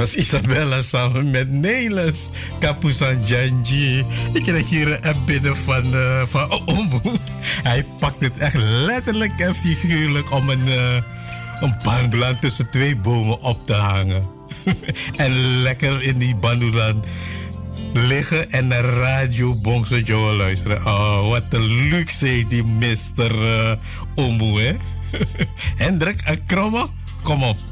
Was 0.03 0.17
Isabella 0.17 0.83
samen 0.83 1.31
met 1.31 1.51
Nelis. 1.51 2.29
Kapusan 2.59 3.25
Janji. 3.25 4.05
Ik 4.33 4.43
kreeg 4.43 4.69
hier 4.69 4.93
een 4.93 5.03
app 5.03 5.17
binnen 5.27 5.57
van, 5.57 5.95
uh, 5.95 6.23
van. 6.27 6.49
Hij 7.63 7.85
pakt 7.99 8.21
het 8.21 8.37
echt 8.39 8.55
letterlijk 8.59 9.41
en 9.41 9.55
figuurlijk 9.55 10.31
om 10.31 10.49
een, 10.49 10.67
uh, 10.67 11.03
een 11.61 12.39
tussen 12.39 12.71
twee 12.71 12.97
bomen 12.97 13.41
op 13.41 13.67
te 13.67 13.73
hangen. 13.73 14.27
en 15.17 15.63
lekker 15.63 16.03
in 16.03 16.19
die 16.19 16.37
bandulan 16.37 17.05
liggen 17.93 18.51
en 18.51 18.69
naar 18.69 18.85
Radio 18.85 19.55
Bongso 19.55 19.99
Joe 19.99 20.35
luisteren. 20.35 20.87
Oh, 20.87 21.29
wat 21.29 21.47
een 21.51 21.89
luxe 21.89 22.45
die 22.49 22.65
Mr. 22.65 23.35
Uh, 23.43 23.73
Omo, 24.15 24.59
hè? 24.59 24.77
Hendrik 25.85 26.21
en 26.21 26.45
Kromme, 26.45 26.87
kom 27.23 27.43
op 27.43 27.72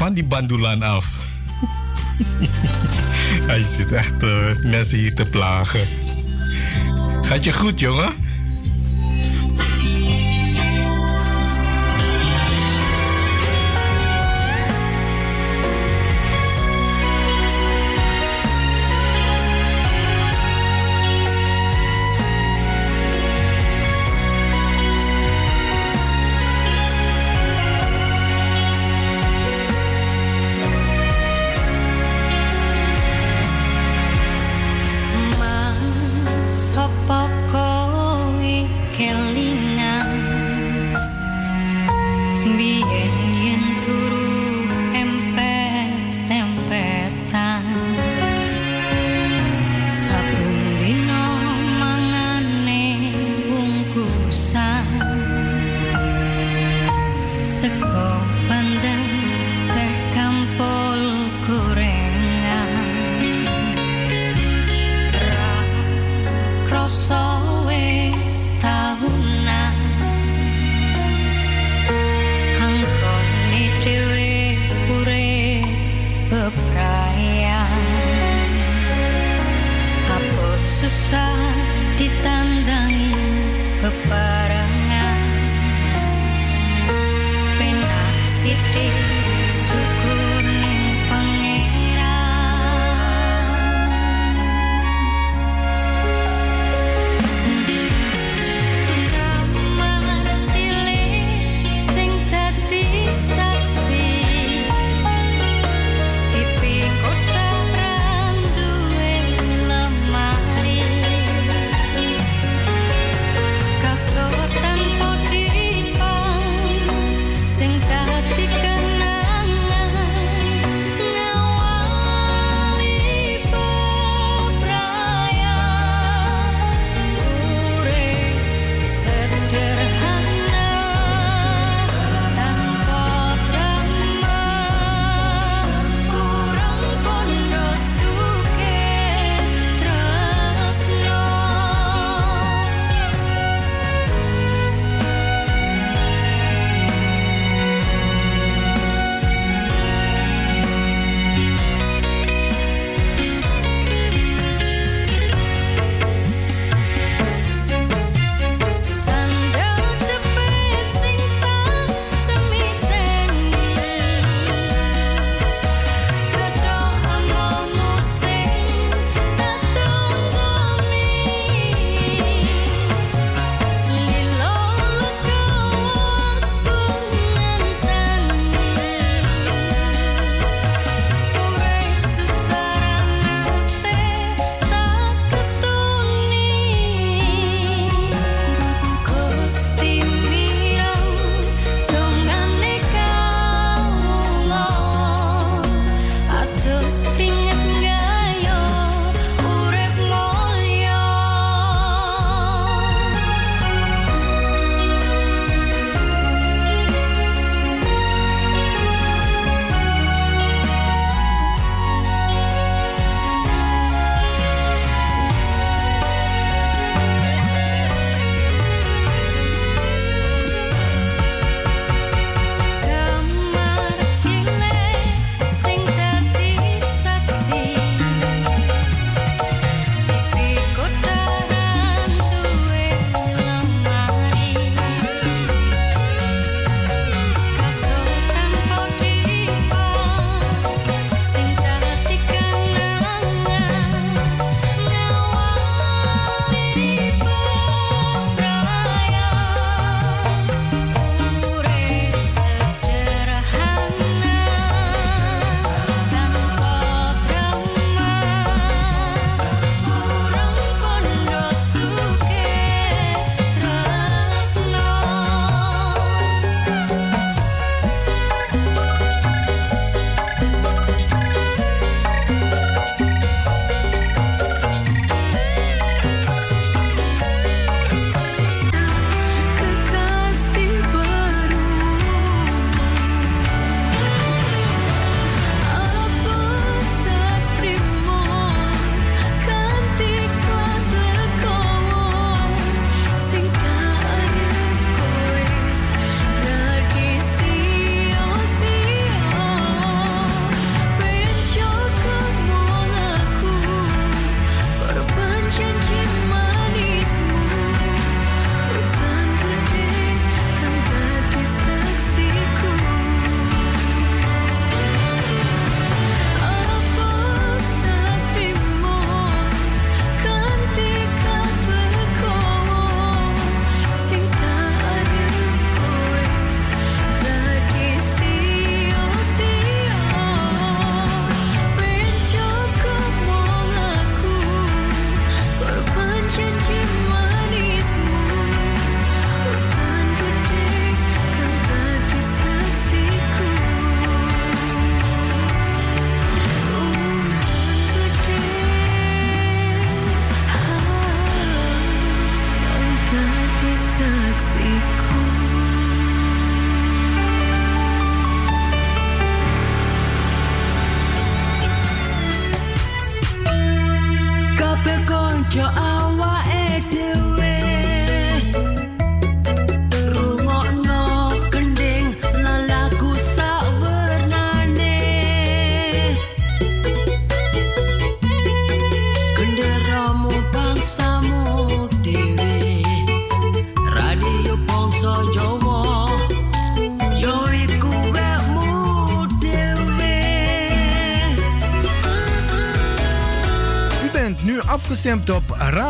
van 0.00 0.14
die 0.14 0.24
bandulan 0.24 0.82
af. 0.82 1.20
Hij 3.50 3.62
zit 3.62 3.92
echt 3.92 4.22
uh, 4.22 4.56
mensen 4.62 4.98
hier 4.98 5.14
te 5.14 5.26
plagen. 5.26 5.80
Gaat 7.22 7.44
je 7.44 7.52
goed, 7.52 7.80
jongen? 7.80 8.12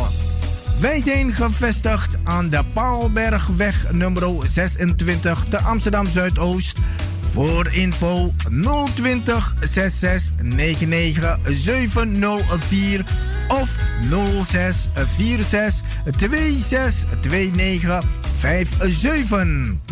Wij 0.81 1.01
zijn 1.01 1.33
gevestigd 1.33 2.17
aan 2.25 2.49
de 2.49 2.61
Paalbergweg 2.73 3.93
nummer 3.93 4.49
26 4.49 5.45
te 5.49 5.59
Amsterdam 5.59 6.07
Zuidoost. 6.07 6.79
Voor 7.33 7.69
info 7.73 8.33
020 8.95 9.55
66 9.61 10.43
99 10.43 11.39
704 11.45 13.05
of 13.49 13.77
06 14.45 14.89
46 14.95 15.83
26 16.05 17.05
29 17.21 18.03
57. 18.41 19.92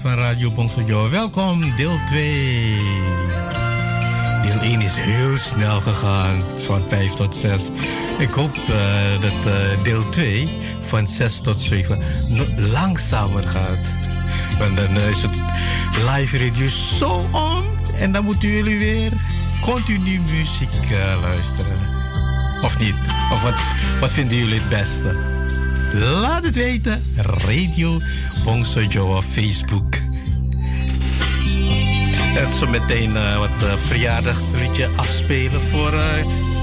van 0.00 0.14
Radio 0.14 0.50
Bongsojo. 0.50 1.10
Welkom, 1.10 1.74
deel 1.76 1.98
2. 2.06 2.76
Deel 4.42 4.60
1 4.60 4.80
is 4.80 4.96
heel 4.96 5.36
snel 5.36 5.80
gegaan, 5.80 6.42
van 6.42 6.82
5 6.88 7.12
tot 7.12 7.36
6. 7.36 7.68
Ik 8.18 8.30
hoop 8.30 8.56
uh, 8.56 9.20
dat 9.20 9.46
uh, 9.46 9.82
deel 9.82 10.08
2 10.08 10.48
van 10.86 11.06
6 11.06 11.40
tot 11.40 11.60
7 11.60 12.02
langzamer 12.56 13.42
gaat. 13.42 13.92
Want 14.58 14.76
dan 14.76 14.96
is 14.96 15.22
het 15.22 15.42
live 16.10 16.38
radio 16.38 16.68
zo 16.68 17.26
om. 17.32 17.64
En 17.98 18.12
dan 18.12 18.24
moeten 18.24 18.48
jullie 18.48 18.78
weer 18.78 19.12
continu 19.60 20.20
muziek 20.20 20.90
luisteren. 21.22 21.88
Of 22.62 22.78
niet? 22.78 22.96
Of 23.32 23.42
wat, 23.42 23.60
wat 24.00 24.12
vinden 24.12 24.38
jullie 24.38 24.60
het 24.60 24.68
beste? 24.68 25.38
Laat 25.92 26.44
het 26.44 26.54
weten. 26.54 27.04
Radio 27.16 28.00
Bongso 28.48 28.80
Joe 28.82 29.22
Facebook. 29.22 29.94
En 32.36 32.52
zo 32.58 32.66
meteen 32.66 33.10
uh, 33.10 33.38
wat 33.38 33.62
uh, 33.62 33.76
verjaardagsliedje 33.76 34.88
afspelen 34.96 35.60
voor 35.60 35.92
uh, 35.92 36.00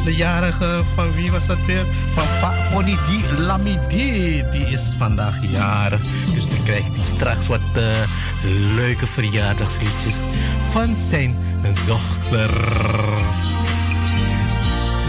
de 0.05 0.15
jarige 0.15 0.81
van 0.95 1.13
wie 1.13 1.31
was 1.31 1.45
dat 1.45 1.65
weer? 1.65 1.85
Van 2.09 2.23
pa 2.41 2.69
Onidi 2.73 3.23
Lamidi. 3.37 4.43
Die 4.51 4.67
is 4.67 4.93
vandaag 4.97 5.35
jarig. 5.51 6.01
Dus 6.33 6.49
dan 6.49 6.63
krijgt 6.63 6.95
hij 6.95 7.05
straks 7.15 7.47
wat 7.47 7.61
leuke 8.75 9.07
verjaardagsliedjes 9.07 10.15
van 10.71 10.97
zijn 10.97 11.37
dochter. 11.85 12.49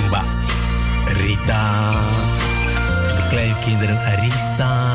Mba. 0.06 0.24
Rita 1.06 1.94
kleinkinderen 3.36 3.98
Arista, 3.98 4.85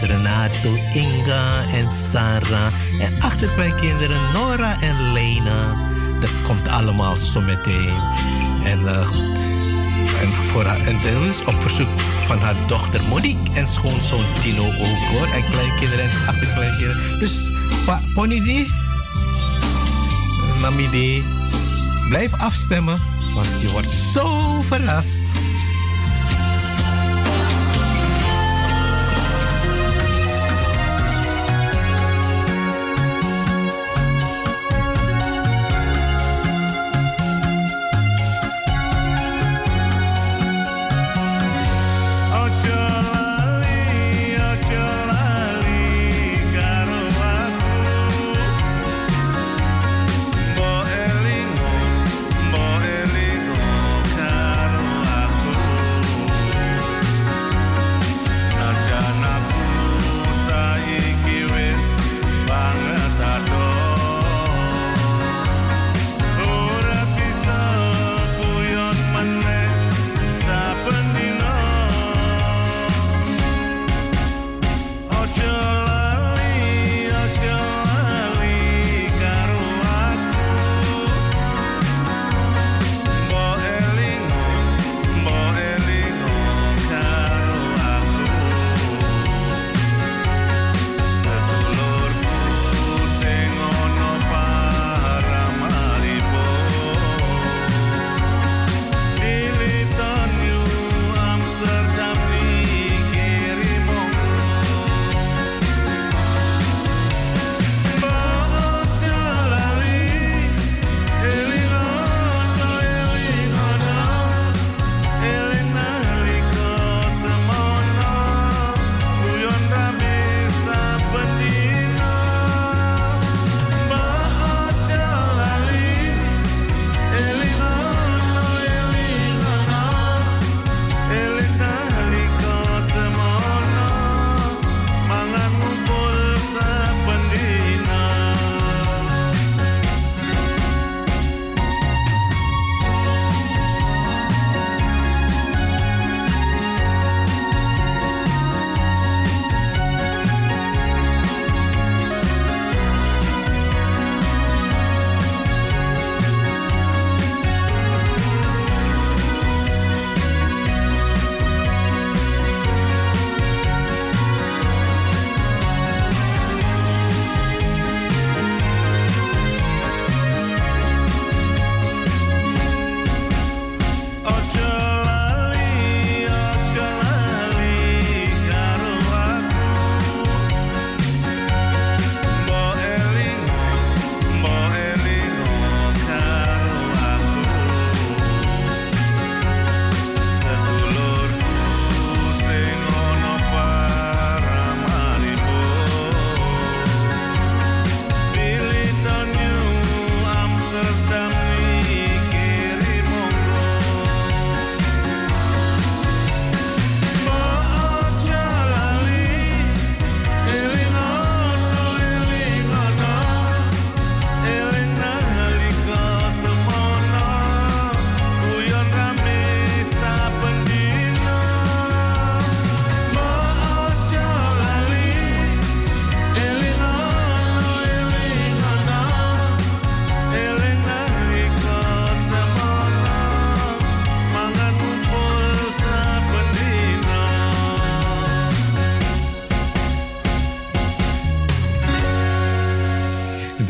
Renato, 0.00 0.74
Inga 0.94 1.64
en 1.72 1.90
Sarah. 2.10 2.72
En 3.00 3.22
achterkleinkinderen 3.22 4.20
Nora 4.32 4.80
en 4.80 5.12
Lena. 5.12 5.76
Dat 6.20 6.42
komt 6.46 6.68
allemaal 6.68 7.16
zo 7.16 7.40
meteen. 7.40 8.00
En, 8.64 8.80
uh, 8.80 9.10
en, 10.20 10.32
voor 10.32 10.64
haar, 10.64 10.86
en 10.86 10.98
is 11.28 11.44
op 11.44 11.62
verzoek 11.62 11.98
van 12.00 12.38
haar 12.38 12.54
dochter 12.66 13.00
Monique 13.08 13.52
en 13.54 13.68
schoonzoon 13.68 14.34
Tino 14.42 14.64
ook 14.64 15.08
hoor. 15.10 15.26
En 15.26 15.44
kleinkinderen 15.50 16.04
en 16.04 16.26
achterkleinkinderen. 16.26 17.18
Dus 17.18 17.50
pa, 17.86 18.00
Pony 18.14 18.66
Mami 20.60 21.22
blijf 22.08 22.40
afstemmen, 22.40 22.98
want 23.34 23.60
je 23.60 23.70
wordt 23.70 23.90
zo 23.90 24.60
verrast. 24.62 25.47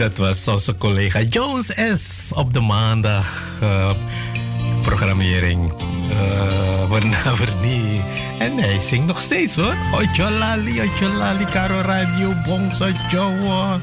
Dat 0.09 0.19
was 0.19 0.49
onze 0.49 0.77
collega 0.77 1.23
Jones 1.23 1.73
S. 1.95 2.33
op 2.35 2.53
de 2.53 2.61
maandag 2.61 3.59
uh, 3.63 3.91
programmering. 4.81 5.73
Uh, 6.11 6.89
Warna 6.89 7.35
Vernie. 7.35 8.01
En 8.39 8.57
hij 8.57 8.79
zingt 8.79 9.07
nog 9.07 9.21
steeds 9.21 9.57
hoor. 9.57 9.75
Ojolali, 9.93 10.81
ojolali, 10.81 11.45
Caro 11.45 11.81
Radio, 11.81 12.33
Bongso 12.45 12.87
Joe. 13.11 13.37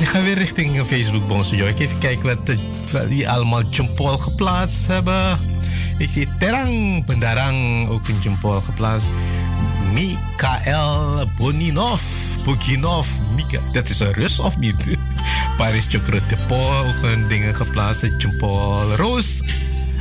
Ik 0.00 0.08
ga 0.08 0.22
weer 0.22 0.38
richting 0.38 0.86
Facebook 0.86 1.26
Bongso 1.26 1.56
Joe. 1.56 1.68
Ik 1.68 1.78
even 1.78 1.98
kijken 1.98 2.26
wat, 2.26 2.56
die 3.08 3.28
allemaal 3.28 3.62
Jumpol 3.64 4.18
geplaatst 4.18 4.86
hebben. 4.86 5.38
Ik 5.98 6.08
zie 6.08 6.28
Terang 6.38 7.04
Bendarang 7.04 7.88
ook 7.88 8.06
Jumpol 8.22 8.60
geplaatst. 8.60 9.06
Mikael 9.92 11.26
Boninov. 11.36 12.02
Boginov. 12.44 13.11
Dat 13.72 13.88
is 13.88 14.00
een 14.00 14.12
Rus 14.12 14.38
of 14.38 14.58
niet? 14.58 14.96
Paris 15.56 15.86
Chokrotepo. 15.88 16.78
Ook 16.78 17.02
een 17.02 17.28
dingen 17.28 17.54
geplaatst. 17.54 18.06
Jumpol. 18.18 18.94
Roos. 18.96 19.42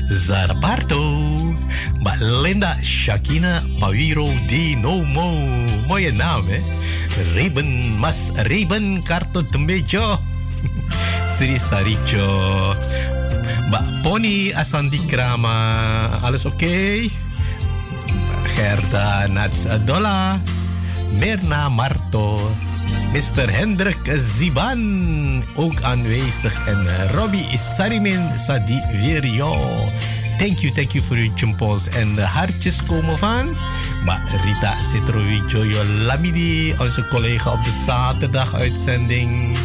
Zarabarto. 0.09 0.99
Mbak 1.99 2.19
Linda 2.19 2.75
Shakina 2.81 3.63
Pawiro 3.79 4.27
Di 4.47 4.75
Nomo. 4.75 5.39
Mooie 5.87 6.11
naam, 6.11 6.47
hè? 6.47 6.59
Reben, 7.33 7.97
Mas 7.97 8.31
Reben 8.35 9.03
Karto 9.03 9.49
Tembejo. 9.49 10.19
Sri 11.27 11.59
Saricho. 11.69 12.75
Mbak 13.67 14.01
Pony 14.03 14.51
Asandi 14.53 14.99
Krama. 15.07 15.75
Alles 16.21 16.45
oké? 16.45 16.55
Okay? 16.55 17.11
Gerda 18.55 19.27
Nats 19.27 19.65
Adola. 19.65 20.39
Mirna 21.19 21.69
Marto. 21.69 22.39
Mr. 23.11 23.51
Hendrik 23.51 24.13
Ziban 24.17 25.43
ook 25.55 25.81
aanwezig. 25.81 26.67
En 26.67 27.09
Robbie 27.09 27.57
Sarimin 27.57 28.39
Sadi 28.39 28.81
Virio. 28.89 29.89
Thank 30.37 30.59
you, 30.59 30.73
thank 30.73 30.91
you 30.91 31.03
voor 31.03 31.15
uw 31.15 31.31
jumpos. 31.35 31.87
En 31.87 32.15
de 32.15 32.21
hartjes 32.21 32.83
komen 32.83 33.17
van. 33.17 33.55
Maar 34.05 34.23
Rita 34.45 34.73
Citroën 34.91 35.47
Joyo 35.47 35.83
Lamidi, 35.85 36.75
onze 36.79 37.07
collega 37.07 37.51
op 37.51 37.63
de 37.63 37.81
zaterdag 37.85 38.53
uitzending. 38.53 39.57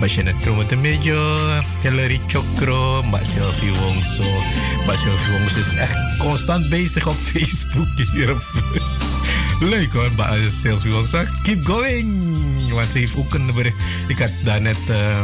Basjanet 0.00 0.38
Kromo 0.38 0.66
Temejo, 0.66 1.36
Hillary 1.82 2.20
Chokro, 2.26 3.02
Mbak 3.02 3.24
Sylvie 3.24 3.72
Wongso. 3.72 4.24
Mbak 4.82 4.96
Sylvie 4.96 5.38
Wongso 5.38 5.58
is 5.58 5.74
echt 5.74 5.96
constant 6.18 6.68
bezig 6.68 7.06
op 7.06 7.16
Facebook 7.32 7.88
hier. 8.12 8.36
Leuk 9.70 9.92
hoor, 9.92 10.10
Mbak 10.12 10.38
Sylvie 10.48 10.92
Wongso. 10.92 11.22
Keep 11.42 11.66
going! 11.66 12.61
Want 12.72 12.88
ze 12.88 12.98
heeft 12.98 13.16
ook 13.16 13.34
een 13.34 13.50
bericht. 13.54 13.76
Ik 14.08 14.18
had 14.18 14.30
daarnet... 14.44 14.78
Uh, 14.90 15.22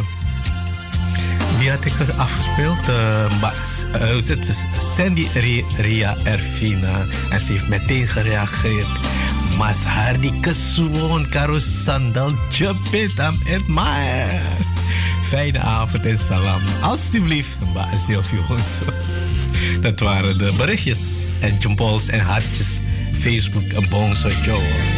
wie 1.59 1.70
had 1.70 1.84
ik 1.84 1.92
afgespeeld? 2.16 2.88
Uh, 2.88 3.24
uh, 3.94 4.26
het 4.26 4.49
is 4.49 4.64
Sandy 4.94 5.26
Ria 5.76 6.16
Ervina. 6.24 7.07
En 7.30 7.40
ze 7.40 7.53
heeft 7.53 7.68
meteen 7.68 8.07
gereageerd. 8.07 8.88
Mas 9.57 9.84
Hardy 9.84 10.30
kesuwon 10.40 11.28
karo 11.28 11.59
sandal 11.59 12.32
jepit 12.51 13.18
am 13.18 13.38
admire. 13.55 14.40
Fijne 15.28 15.59
avond 15.59 16.07
en 16.07 16.18
salam. 16.18 16.62
Alsjeblieft, 16.80 17.59
Mbak 17.61 17.88
Sylvie. 18.07 18.38
Dat 19.80 20.01
waren 20.01 20.38
de 20.38 20.53
berichtjes 20.57 21.32
en 21.40 21.57
jumballs 21.59 22.09
en 22.09 22.20
hartjes. 22.20 22.80
Facebook 23.20 23.72
en 23.72 23.88
Bongso 23.88 24.28
Joe. 24.44 24.97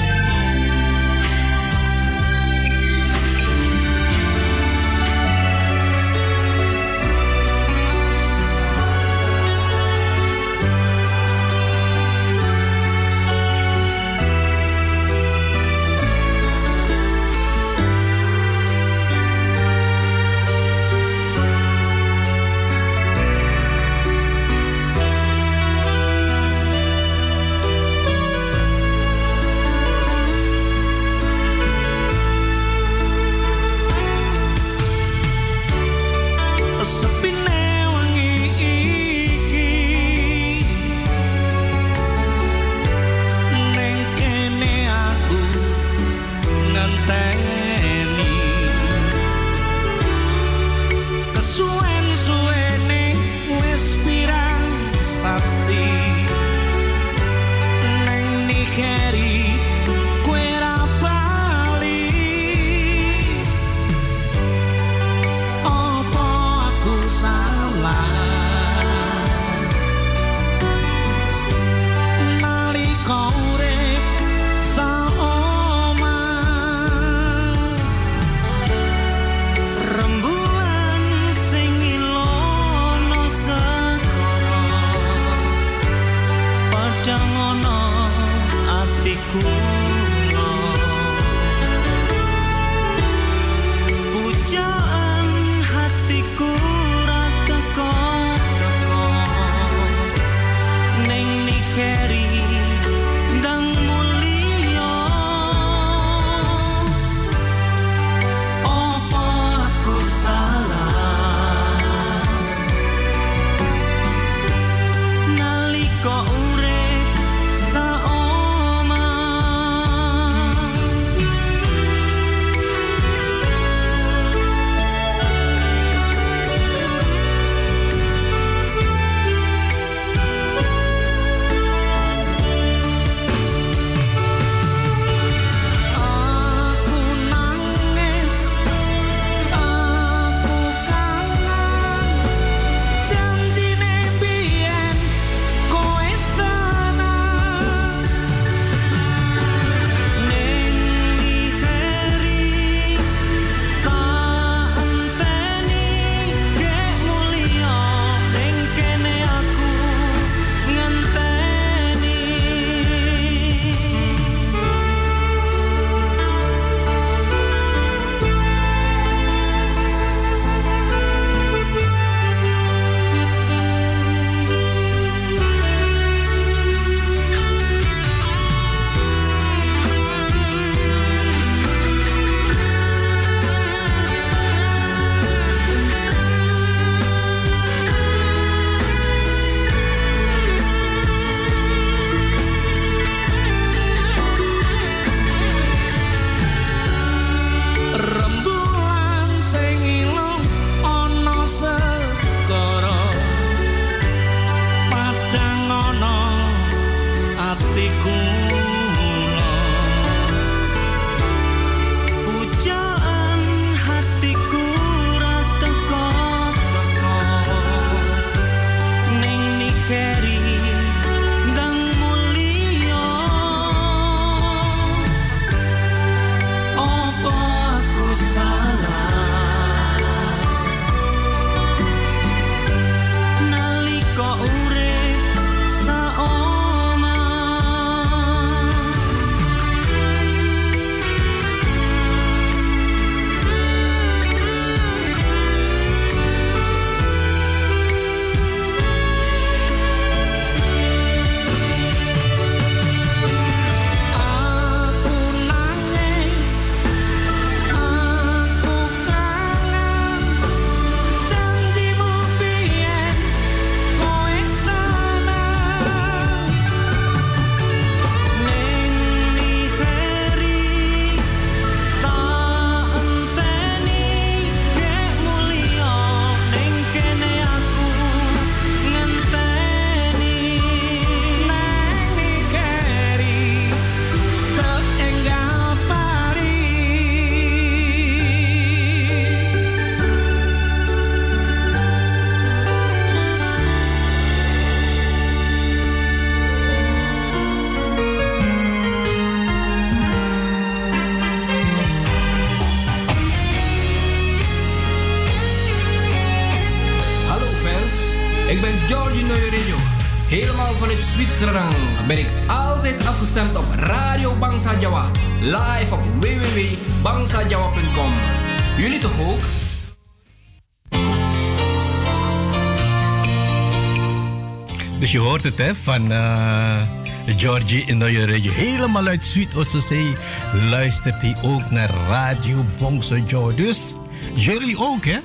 Van 325.56 326.12
uh, 326.12 326.82
Georgie 327.26 327.84
in 327.86 327.98
de. 327.98 328.04
Helemaal 328.52 329.06
uit 329.06 329.24
Zuid-Oostzee 329.24 330.12
luistert 330.52 331.22
hij 331.22 331.36
ook 331.42 331.70
naar 331.70 331.90
Radio 332.08 332.64
Bongso. 332.78 333.54
Dus 333.54 333.94
jullie 334.34 334.78
ook 334.78 335.04
hè. 335.04 335.18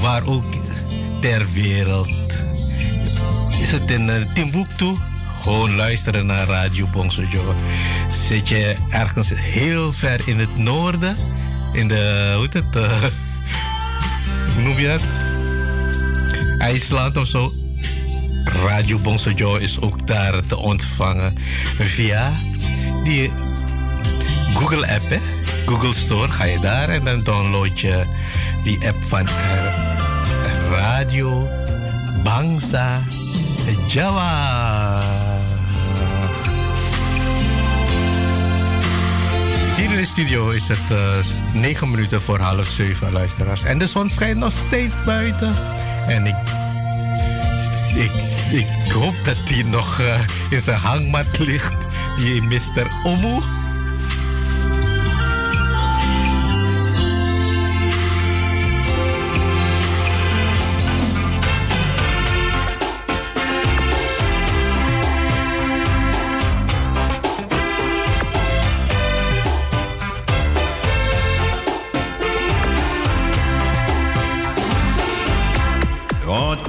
Waar 0.00 0.26
ook 0.26 0.44
ter 1.20 1.46
wereld. 1.52 2.10
Is 3.60 3.70
het 3.70 3.90
in 3.90 4.08
uh, 4.08 4.14
Timbuktu? 4.32 4.96
Gewoon 5.42 5.74
luisteren 5.74 6.26
naar 6.26 6.46
Radio 6.46 6.86
Bongso. 6.86 7.22
Zit 8.08 8.48
je 8.48 8.76
ergens 8.88 9.30
heel 9.34 9.92
ver 9.92 10.20
in 10.28 10.38
het 10.38 10.56
noorden? 10.56 11.16
In 11.72 11.88
de, 11.88 12.32
hoe 12.34 12.42
heet 12.42 12.54
het? 12.54 12.76
Uh, 12.76 13.00
hoe 14.54 14.62
noem 14.62 14.78
je 14.78 14.86
dat? 14.86 15.02
IJsland 16.58 17.16
of 17.16 17.26
zo 17.26 17.52
Radio 18.64 18.98
Bonsojo 18.98 19.56
is 19.56 19.80
ook 19.80 20.06
daar 20.06 20.46
te 20.46 20.56
ontvangen 20.56 21.34
via 21.78 22.30
die 23.04 23.32
Google 24.54 24.88
app, 24.88 25.08
hè? 25.08 25.18
Google 25.66 25.94
Store. 25.94 26.32
Ga 26.32 26.44
je 26.44 26.58
daar 26.58 26.88
en 26.88 27.04
dan 27.04 27.18
download 27.18 27.78
je 27.78 28.06
die 28.64 28.88
app 28.88 29.04
van 29.04 29.28
Radio 30.70 31.48
Bangsa 32.22 33.00
Java. 33.86 35.00
Hier 39.76 39.90
in 39.90 39.96
de 39.96 40.04
studio 40.04 40.48
is 40.48 40.68
het 40.68 40.90
uh, 40.92 41.18
eh, 41.18 41.24
9 41.52 41.90
minuten 41.90 42.20
voor 42.20 42.38
half 42.38 42.66
7, 42.66 43.12
luisteraars. 43.12 43.64
En 43.64 43.78
de 43.78 43.86
zon 43.86 44.08
schijnt 44.08 44.38
nog 44.38 44.52
steeds 44.52 45.02
buiten. 45.02 45.54
En 46.06 46.26
ik 46.26 46.36
ik, 47.94 48.12
ik 48.52 48.92
hoop 48.92 49.24
dat 49.24 49.36
hij 49.44 49.62
nog 49.62 50.00
uh, 50.00 50.20
in 50.50 50.60
zijn 50.60 50.78
hangmat 50.78 51.38
ligt, 51.38 51.74
die 52.16 52.42
Mr. 52.42 52.90
Omo. 53.04 53.57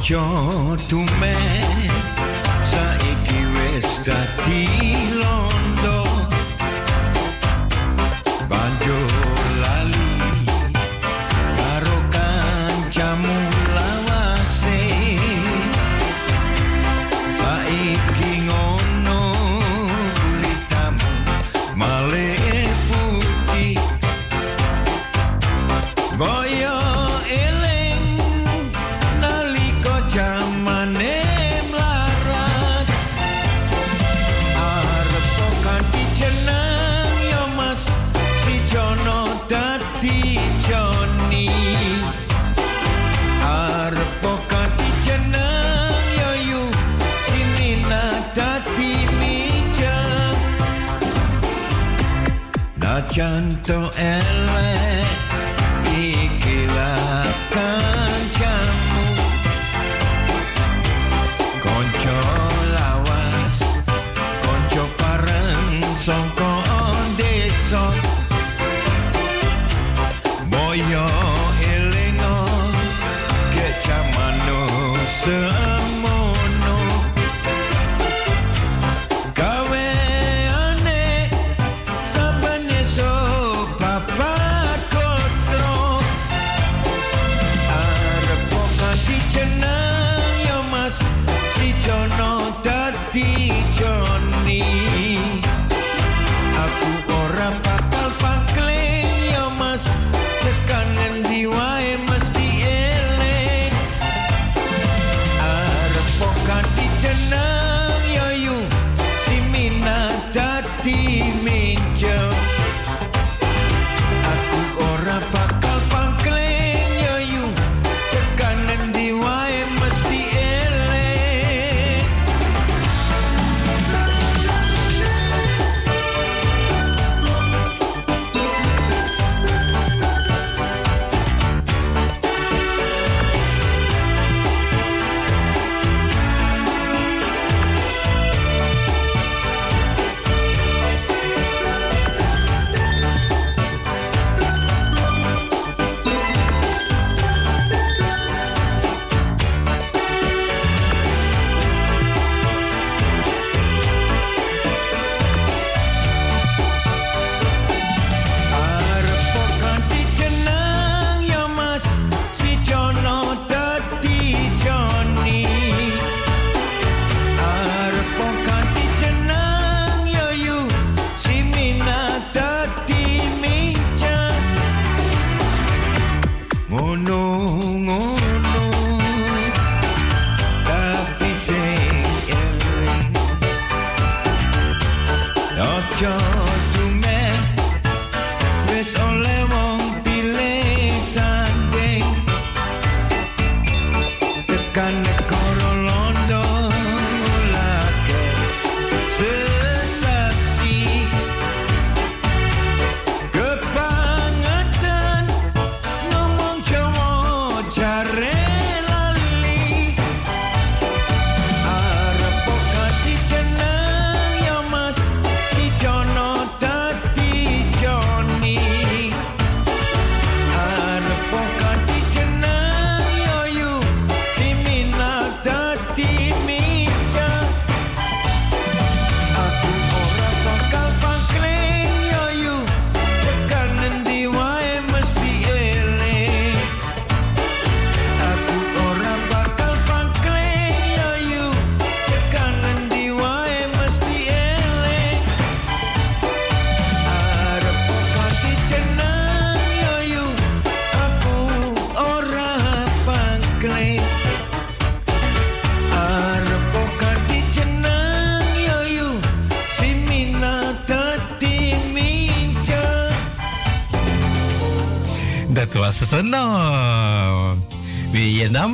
क्यों 0.09 0.75
तुम्हें 0.89 1.88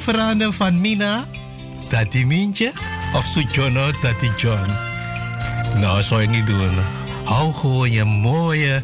veranderen 0.02 0.54
van 0.54 0.82
Mina, 0.82 1.26
Tati 1.90 2.26
Mintje 2.26 2.72
of 3.14 3.26
Sujono, 3.26 3.92
Tati 3.92 4.32
John? 4.38 4.70
Nou, 5.80 6.04
zou 6.04 6.22
je 6.22 6.28
niet 6.28 6.48
doen. 6.48 6.72
Hou 7.24 7.54
gewoon 7.54 7.92
je 7.92 8.04
mooie 8.04 8.84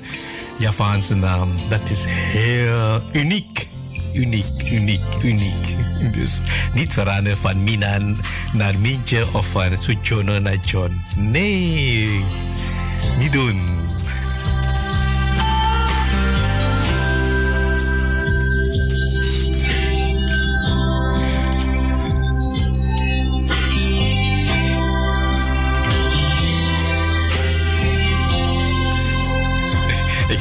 Javaanse 0.58 1.16
naam. 1.16 1.50
Dat 1.70 1.90
is 1.90 2.06
heel 2.08 3.02
uniek. 3.14 3.68
Uniek, 4.14 4.72
uniek, 4.72 5.02
uniek. 5.24 5.78
Dus 6.18 6.40
niet 6.74 6.94
veranderen 6.94 7.38
van 7.38 7.64
Mina 7.64 8.00
naar 8.54 8.80
Mintje 8.80 9.26
of 9.32 9.48
van 9.48 9.78
Sujono 9.80 10.40
naar 10.40 10.58
John. 10.66 11.02
Nee, 11.16 12.24
niet 13.20 13.32
doen. 13.32 13.71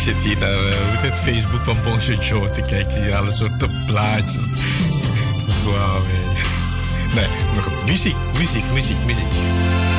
Zit 0.01 0.23
hier 0.23 0.39
naar 0.39 0.67
uh, 0.67 0.75
het 1.03 1.17
Facebook 1.17 1.65
van 1.65 1.77
Bonjour 1.83 2.23
Show 2.23 2.49
te 2.49 2.61
kijken. 2.61 2.93
Zie 2.93 3.03
je 3.03 3.17
alle 3.17 3.31
soorten 3.31 3.85
plaatjes. 3.87 4.49
Wauw. 5.65 6.03
Nee, 7.15 7.29
nog 7.55 7.85
muziek, 7.87 8.17
muziek, 8.39 8.65
muziek, 8.73 9.05
muziek. 9.07 9.90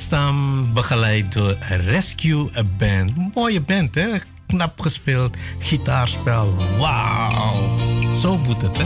Amastam, 0.00 0.72
begeleid 0.72 1.32
door 1.32 1.56
Rescue 1.60 2.50
Band. 2.78 3.34
Mooie 3.34 3.60
band, 3.60 3.94
hè? 3.94 4.08
Knap 4.46 4.80
gespeeld, 4.80 5.36
gitaarspel. 5.58 6.54
Wauw, 6.78 7.76
zo 8.20 8.38
moet 8.38 8.62
het, 8.62 8.78
hè? 8.78 8.84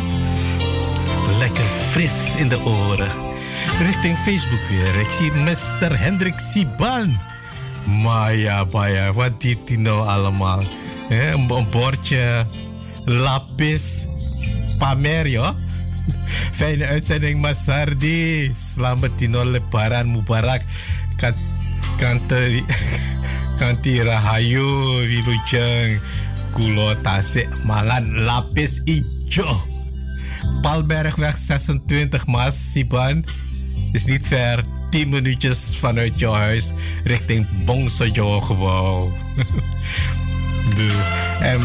Lekker 1.38 1.64
fris 1.64 2.34
in 2.36 2.48
de 2.48 2.64
oren. 2.64 3.08
Richting 3.78 4.18
Facebook 4.18 4.66
weer. 4.68 5.00
Ik 5.00 5.10
zie 5.10 5.32
Mr. 5.32 5.98
Hendrik 5.98 6.38
Siban. 6.38 7.18
Maya, 8.02 8.64
Maya, 8.72 9.12
wat 9.12 9.40
dit 9.40 9.58
hij 9.68 9.76
nou 9.76 10.08
allemaal? 10.08 10.62
Een 11.08 11.66
bordje 11.70 12.44
lapis 13.04 14.06
pamer, 14.78 15.26
Fijne 16.58 16.86
uitzending, 16.86 17.40
Masardi. 17.40 18.50
Selamat 18.54 19.10
Tino 19.18 19.44
Lebaran 19.44 20.10
Mubarak. 20.10 20.62
Kat, 21.94 22.18
kanti, 22.26 22.64
kanti 23.58 24.02
Rahayu, 24.02 25.06
Wilujeng. 25.06 26.02
Kulo 26.50 26.94
Tasik, 27.02 27.46
Mangan, 27.66 28.26
Lapis 28.26 28.82
Ijo. 28.82 29.46
Palbergweg 30.62 31.34
26, 31.34 32.26
Mas, 32.26 32.54
Siban. 32.72 33.22
Is 33.92 34.06
niet 34.06 34.26
ver. 34.26 34.64
10 34.90 35.08
minuutjes 35.08 35.76
vanuit 35.78 36.18
jouw 36.18 36.34
huis 36.34 36.72
richting 37.04 37.46
Bongsojo 37.64 38.40
gebouw. 38.40 39.12
dus, 40.76 41.06
en 41.40 41.60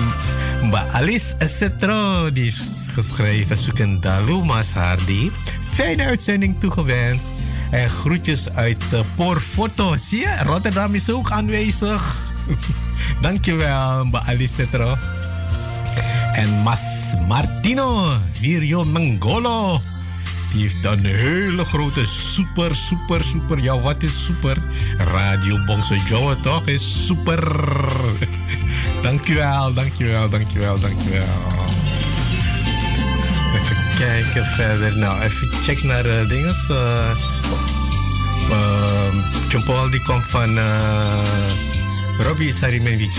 Mbak 0.63 0.91
Alice 0.91 1.35
Cetro, 1.45 2.31
die 2.31 2.47
is 2.47 2.89
geschreven 2.93 3.57
zoeken 3.57 4.01
Dalu 4.01 4.41
Hardy. 4.73 5.31
Fijne 5.73 6.03
uitzending 6.05 6.59
toegewenst. 6.59 7.31
En 7.69 7.89
groetjes 7.89 8.49
uit 8.53 8.83
uh, 8.93 8.99
Porfoto. 9.15 9.95
Zie 9.97 10.19
je, 10.19 10.37
Rotterdam 10.43 10.93
is 10.93 11.09
ook 11.09 11.31
aanwezig. 11.31 12.33
Dankjewel, 13.21 14.05
Mbak 14.05 14.27
Alice 14.27 14.53
Cetro. 14.53 14.97
En 16.33 16.49
Mas 16.49 16.81
Martino, 17.27 18.17
Virio 18.31 18.85
Mangolo. 18.85 19.81
Die 20.51 20.61
heeft 20.61 20.85
een 20.85 21.05
hele 21.05 21.65
grote 21.65 22.05
super, 22.05 22.75
super, 22.75 23.23
super. 23.23 23.59
Ja, 23.59 23.79
wat 23.79 24.03
is 24.03 24.25
super? 24.25 24.57
Radio 24.97 25.65
Bongso 25.65 25.95
Joe 25.95 26.39
toch 26.39 26.67
is 26.67 27.05
super. 27.05 27.57
dankjewel, 29.01 29.73
dankjewel, 29.73 30.29
dankjewel, 30.29 30.79
dankjewel. 30.79 31.27
Kijken 33.99 34.45
verder. 34.45 34.97
Nou, 34.97 35.21
even 35.21 35.49
check 35.63 35.83
naar 35.83 36.05
uh, 36.05 36.27
dingen. 36.27 36.55
Uh, 36.71 37.15
uh, 38.49 39.13
die 39.91 40.01
komt 40.01 40.25
van 40.25 40.57
uh, 40.57 41.19
Robbie 42.19 42.53
Sarimevic 42.53 43.11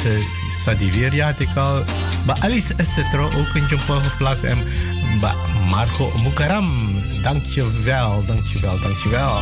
Sadivier, 0.65 1.15
ja, 1.15 1.35
ik 1.39 1.57
al. 1.57 1.85
Maar 2.27 2.37
Alice 2.41 2.75
Estetro 2.77 3.25
ook 3.25 3.55
in 3.55 3.67
John 3.67 3.83
Paul 3.87 4.01
geplaatst. 4.01 4.43
En 4.43 4.65
Marco 5.71 6.13
Mukaram. 6.25 6.71
Dankjewel, 7.23 8.25
dankjewel, 8.27 8.81
dankjewel. 8.81 9.33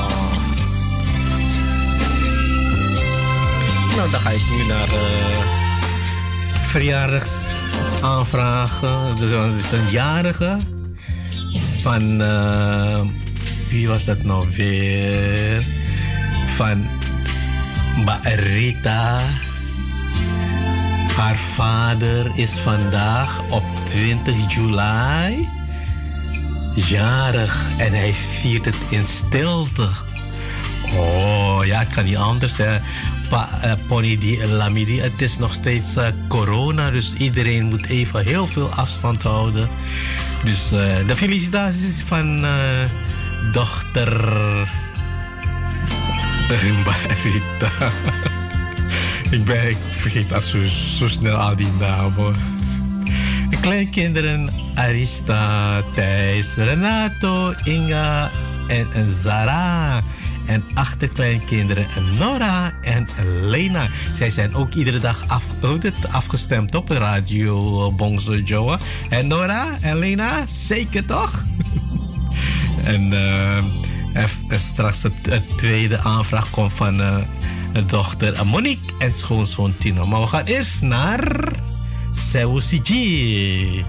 Nou, 3.97 4.11
dan 4.11 4.21
ga 4.21 4.31
ik 4.31 4.43
nu 4.57 4.67
naar 4.67 4.89
uh, 4.89 4.95
verjaardagsaanvragen. 6.67 9.17
Dus 9.17 9.31
het 9.31 9.65
is 9.65 9.73
een 9.73 9.91
jarige 9.91 10.61
van... 11.89 12.23
Uh, 12.23 13.01
wie 13.69 13.89
was 13.89 14.05
dat 14.05 14.23
nou 14.23 14.49
weer? 14.51 15.65
Van 16.47 16.87
Mbak 17.97 18.25
Rita. 18.25 19.21
Haar 21.17 21.37
vader 21.37 22.31
is 22.35 22.51
vandaag 22.51 23.41
op 23.51 23.65
20 23.85 24.55
juli 24.55 25.49
jarig 26.75 27.67
en 27.79 27.93
hij 27.93 28.13
viert 28.13 28.65
het 28.65 28.81
in 28.91 29.07
stilte. 29.07 29.89
Oh 30.95 31.61
ja, 31.65 31.79
het 31.79 31.95
kan 31.95 32.05
niet 32.05 32.17
anders. 32.17 32.57
Pa, 33.29 33.49
uh, 33.65 33.73
Pony 33.87 34.19
die 34.19 34.47
Lamidi, 34.47 35.01
het 35.01 35.23
is 35.23 35.39
nog 35.39 35.55
steeds 35.55 35.97
uh, 35.97 36.07
corona, 36.29 36.91
dus 36.91 37.15
iedereen 37.15 37.67
moet 37.67 37.87
even 37.87 38.25
heel 38.25 38.47
veel 38.47 38.69
afstand 38.69 39.23
houden. 39.23 39.69
Dus 40.45 40.73
uh, 40.73 41.07
de 41.07 41.17
felicitaties 41.17 42.03
van 42.07 42.47
dochter 43.53 44.29
Rita. 46.49 47.71
ik, 49.37 49.45
ben, 49.45 49.69
ik 49.69 49.77
vergeet 49.97 50.29
dat 50.29 50.43
zo, 50.43 50.59
zo 50.99 51.09
snel 51.09 51.37
al 51.37 51.57
die 51.57 51.73
namen. 51.81 52.35
Kleinkinderen 53.61 54.51
Arista, 54.75 55.83
Thijs, 55.95 56.55
Renato, 56.55 57.53
Inga 57.65 58.31
en 58.69 59.15
Zara. 59.23 60.03
En 60.49 60.65
achterkleinkinderen 60.75 61.87
Nora 62.19 62.73
en 62.83 63.07
Lena. 63.43 63.87
Zij 64.13 64.31
zijn 64.31 64.55
ook 64.55 64.73
iedere 64.73 64.99
dag 64.99 65.29
af, 65.29 65.45
afgestemd 66.11 66.75
op 66.75 66.91
Radio 66.91 67.93
Bongso 67.93 68.35
Joa. 68.37 68.79
En 69.09 69.27
Nora 69.27 69.77
en 69.81 69.99
Lena, 69.99 70.47
zeker 70.47 71.05
toch? 71.05 71.45
en, 72.85 73.13
uh, 73.13 73.65
straks 74.51 75.03
het, 75.03 75.43
tweede 75.57 75.99
aanvraag 75.99 76.51
komt 76.51 76.73
van 76.73 77.01
uh, 77.01 77.17
dochter 77.87 78.47
Monique 78.47 78.93
en 78.99 79.15
schoonzoon 79.15 79.75
Tino. 79.79 80.07
Maar 80.07 80.21
we 80.21 80.27
gaan 80.27 80.45
eerst 80.45 80.83
naar... 80.83 81.67
Sewu 82.19 82.61
Siji. 82.61 83.85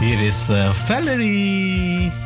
Hier 0.00 0.20
is 0.20 0.50
uh, 0.50 0.72
Valerie. 0.72 2.21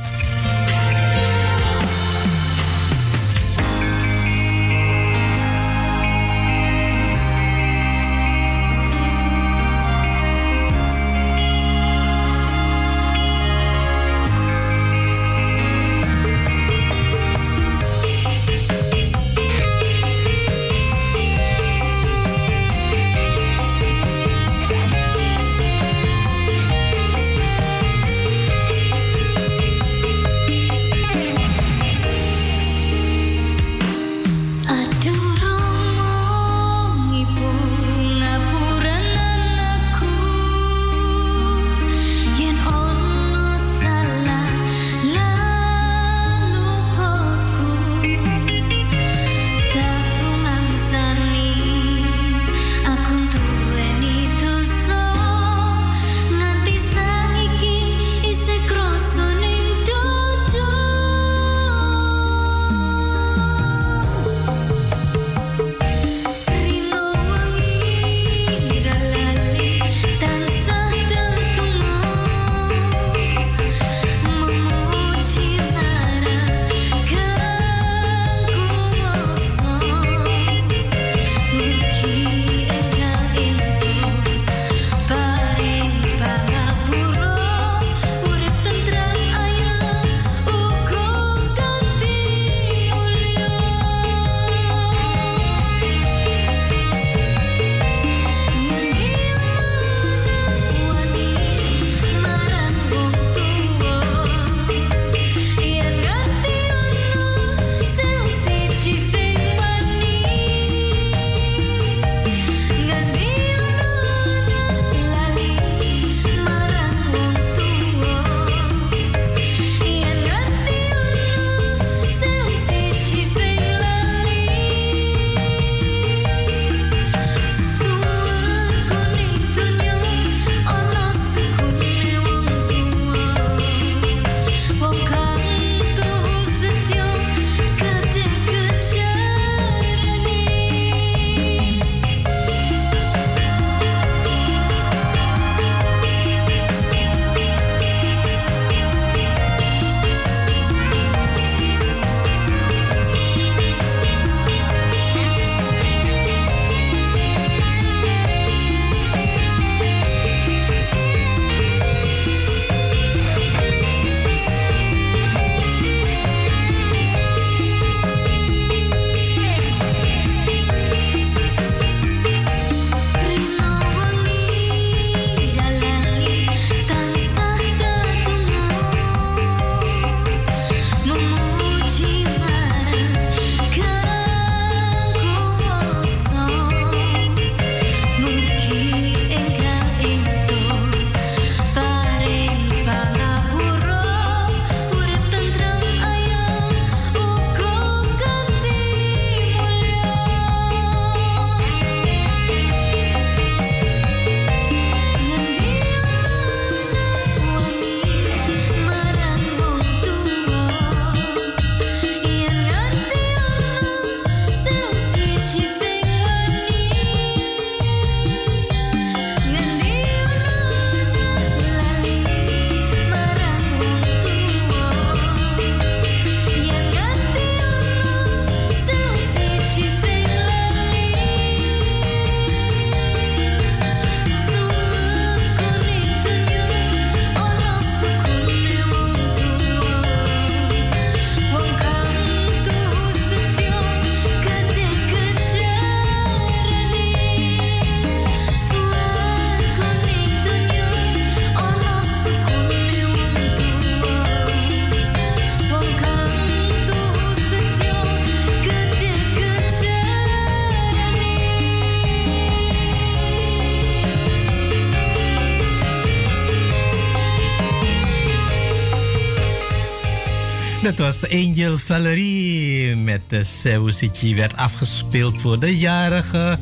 Was 271.07 271.29
Angel 271.31 271.77
Valerie 271.79 272.97
met 272.97 273.25
de 273.29 273.45
Sewusichi. 273.45 274.35
Werd 274.35 274.57
afgespeeld 274.57 275.41
voor 275.41 275.59
de 275.59 275.79
jarige 275.79 276.59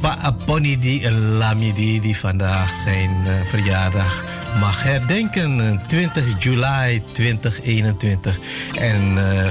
Pa 0.00 0.36
Ponidi 0.44 1.10
Lamidi, 1.10 2.00
die 2.00 2.16
vandaag 2.16 2.74
zijn 2.74 3.10
uh, 3.26 3.32
verjaardag 3.44 4.24
mag 4.60 4.82
herdenken. 4.82 5.80
20 5.86 6.42
juli 6.42 7.02
2021. 7.12 8.38
En 8.74 9.16
uh, 9.16 9.48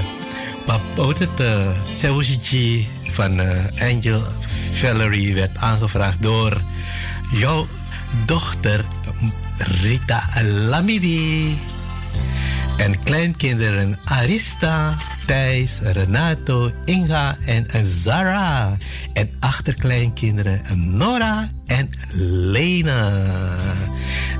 Papa, 0.66 1.06
het, 1.06 1.66
Sewusichi 1.98 2.88
van 3.10 3.40
Angel 3.80 4.22
Valerie 4.72 5.34
werd 5.34 5.56
aangevraagd 5.56 6.22
door 6.22 6.60
jouw 7.32 7.66
dochter 8.26 8.84
Rita 9.82 10.28
Lamidi. 10.42 11.58
En 12.82 12.98
kleinkinderen 13.04 13.98
Arista, 14.04 14.94
Thijs, 15.26 15.78
Renato, 15.82 16.70
Inga 16.84 17.36
en 17.46 17.66
Zara. 17.86 18.76
En 19.12 19.30
achterkleinkinderen 19.40 20.60
Nora 20.96 21.46
en 21.66 21.90
Lena. 22.50 23.10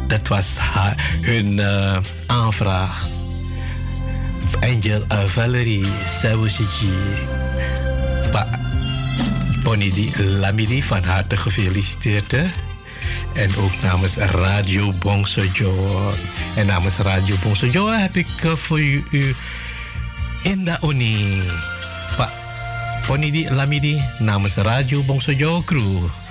Dat 0.07 0.29
was 0.29 0.57
haar, 0.57 1.17
hun 1.21 1.59
uh, 1.59 1.99
aanvraag. 2.27 3.07
Angel 4.61 5.03
uh, 5.13 5.25
Valerie 5.25 5.87
Sawushiji. 6.21 6.93
Pa, 8.31 8.61
Bonidi 9.63 10.13
Lamidi, 10.17 10.83
van 10.83 11.03
harte 11.03 11.37
gefeliciteerd. 11.37 12.35
En 13.35 13.57
ook 13.57 13.83
namens 13.83 14.17
Radio 14.17 14.93
Bongsojo. 14.99 16.13
En 16.57 16.67
namens 16.67 16.97
Radio 16.97 17.35
Bongsojo 17.43 17.89
heb 17.89 18.17
ik 18.17 18.45
uh, 18.45 18.53
voor 18.53 18.81
u, 18.81 19.05
u 19.11 19.35
Inda 20.43 20.79
Oni. 20.81 21.43
Pak 22.17 22.31
Ponidi 23.07 23.51
Lamidi 23.51 24.03
namens 24.19 24.55
Radio 24.57 25.03
Bongsojo 25.03 25.63
Crew. 25.63 26.22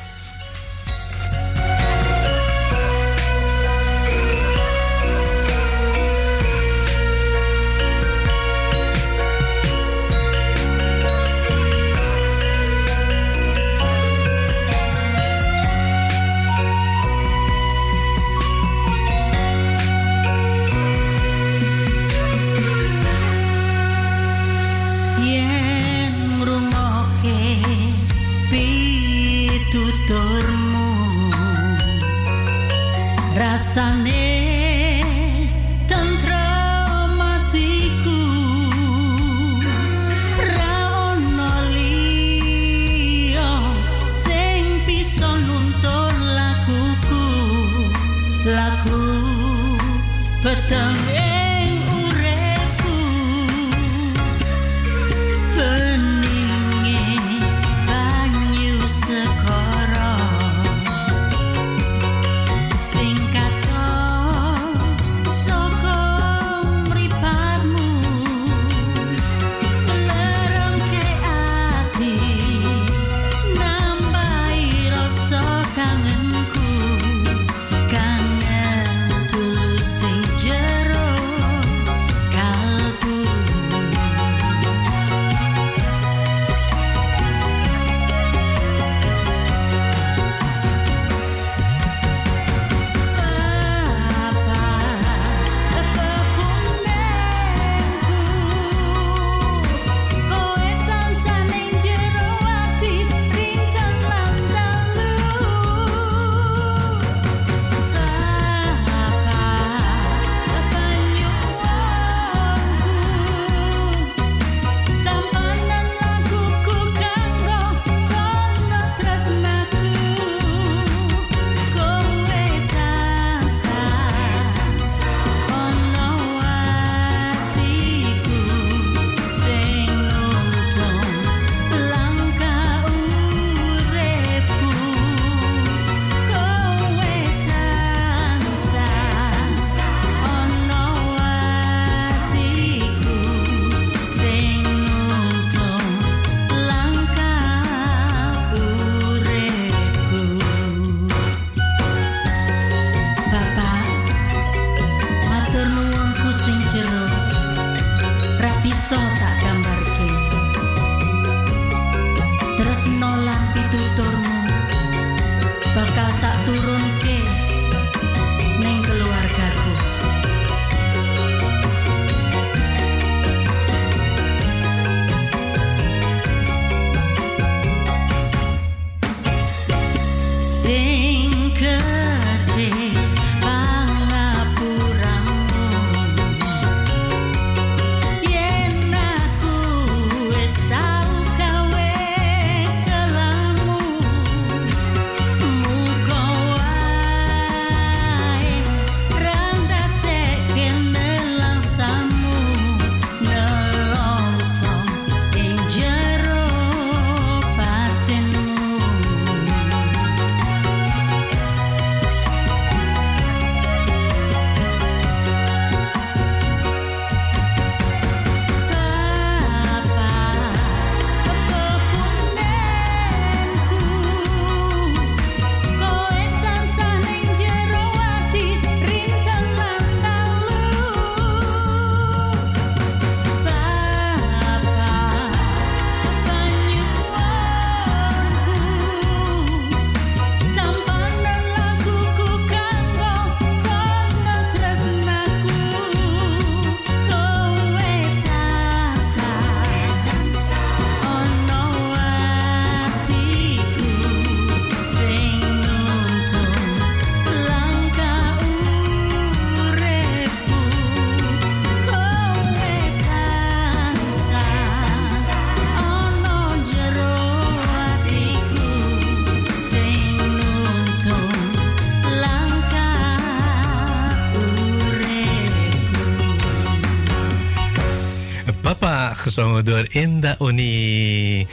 Gezongen 279.33 279.65
door 279.65 279.85
Inda 279.87 280.35
Oni. 280.37 281.47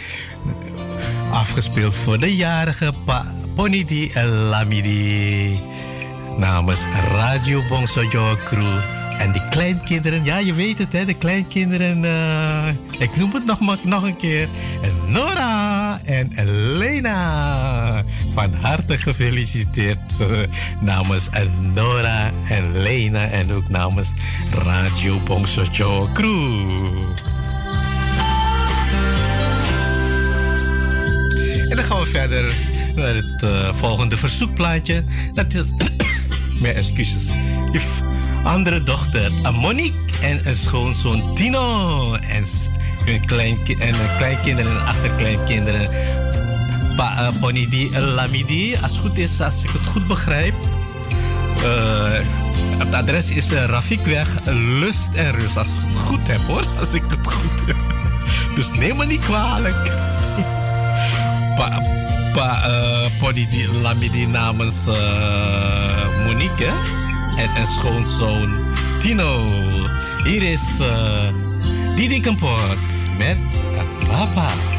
Afgespeeld 1.32 1.94
voor 1.94 2.18
de 2.18 2.36
jarige 2.36 2.92
pa 3.04 3.26
Ponidi 3.54 4.12
Lamidi. 4.50 5.60
Namens 6.38 6.80
Radio 7.10 7.62
Bongsojo 7.68 8.36
Crew. 8.44 8.78
En 9.18 9.32
die 9.32 9.48
kleinkinderen, 9.48 10.24
ja 10.24 10.38
je 10.38 10.54
weet 10.54 10.78
het 10.78 10.92
hè, 10.92 11.04
de 11.04 11.14
kleinkinderen, 11.14 12.02
uh, 12.04 12.68
ik 12.98 13.16
noem 13.16 13.34
het 13.34 13.46
nog, 13.46 13.84
nog 13.84 14.02
een 14.02 14.16
keer. 14.16 14.48
Nora 15.06 15.98
en 16.04 16.30
Lena. 16.78 18.04
Van 18.34 18.52
harte 18.60 18.98
gefeliciteerd 18.98 20.12
uh, 20.20 20.38
namens 20.80 21.28
Nora 21.74 22.30
en 22.48 22.82
Lena 22.82 23.26
en 23.26 23.52
ook 23.52 23.68
namens 23.68 24.12
Radio 24.64 25.20
Bongsojo 25.20 26.08
Crew. 26.12 27.27
En 31.68 31.76
dan 31.76 31.84
gaan 31.84 32.00
we 32.00 32.06
verder 32.06 32.54
naar 32.94 33.14
het 33.14 33.42
uh, 33.44 33.74
volgende 33.74 34.16
verzoekplaatje. 34.16 35.04
Dat 35.34 35.54
is, 35.54 35.72
mijn 36.62 36.74
excuses. 36.74 37.28
Andere 38.44 38.82
dochter 38.82 39.32
Monique 39.52 39.98
en 40.22 40.40
een 40.44 40.54
schoonzoon 40.54 41.34
Tino. 41.34 42.14
En 42.14 42.44
hun 43.04 43.20
en 43.78 44.16
kleinkinderen 44.16 44.70
en 44.70 44.86
achterkleinkinderen. 44.86 45.88
Pa, 46.96 47.22
uh, 47.22 47.40
Ponidi 47.40 47.98
Lamidi, 47.98 48.76
als 48.82 48.92
het 48.92 49.00
goed 49.00 49.18
is, 49.18 49.40
als 49.40 49.64
ik 49.64 49.70
het 49.70 49.86
goed 49.86 50.06
begrijp. 50.06 50.54
Het 52.78 52.94
adres 52.94 53.30
is 53.30 53.52
uh, 53.52 53.64
Rafikweg, 53.64 54.28
Lust 54.80 55.08
en 55.14 55.32
Rust. 55.32 55.56
Als 55.56 55.76
ik 55.76 55.84
het 55.84 55.96
goed 55.96 56.28
heb 56.28 56.40
hoor, 56.46 56.66
als 56.78 56.94
ik 56.94 57.02
het 57.08 57.32
goed 57.32 57.66
heb. 57.66 57.77
Dus 58.58 58.70
neem 58.72 58.96
me 58.96 59.06
niet 59.06 59.24
kwalijk. 59.24 59.92
Pa, 61.56 61.82
pa, 62.32 62.68
uh, 62.68 63.06
Ponidi 63.18 63.68
Lamidi 63.82 64.26
namens 64.26 64.86
uh, 64.88 66.24
Monique, 66.24 66.66
en 67.36 67.60
een 67.60 67.66
schoonzoon 67.66 68.58
Tino. 69.00 69.46
Hier 70.24 70.42
is 70.42 70.80
uh, 70.80 71.28
Didi 71.94 72.20
Kampot 72.20 72.60
met 73.18 73.36
Papa. 74.08 74.77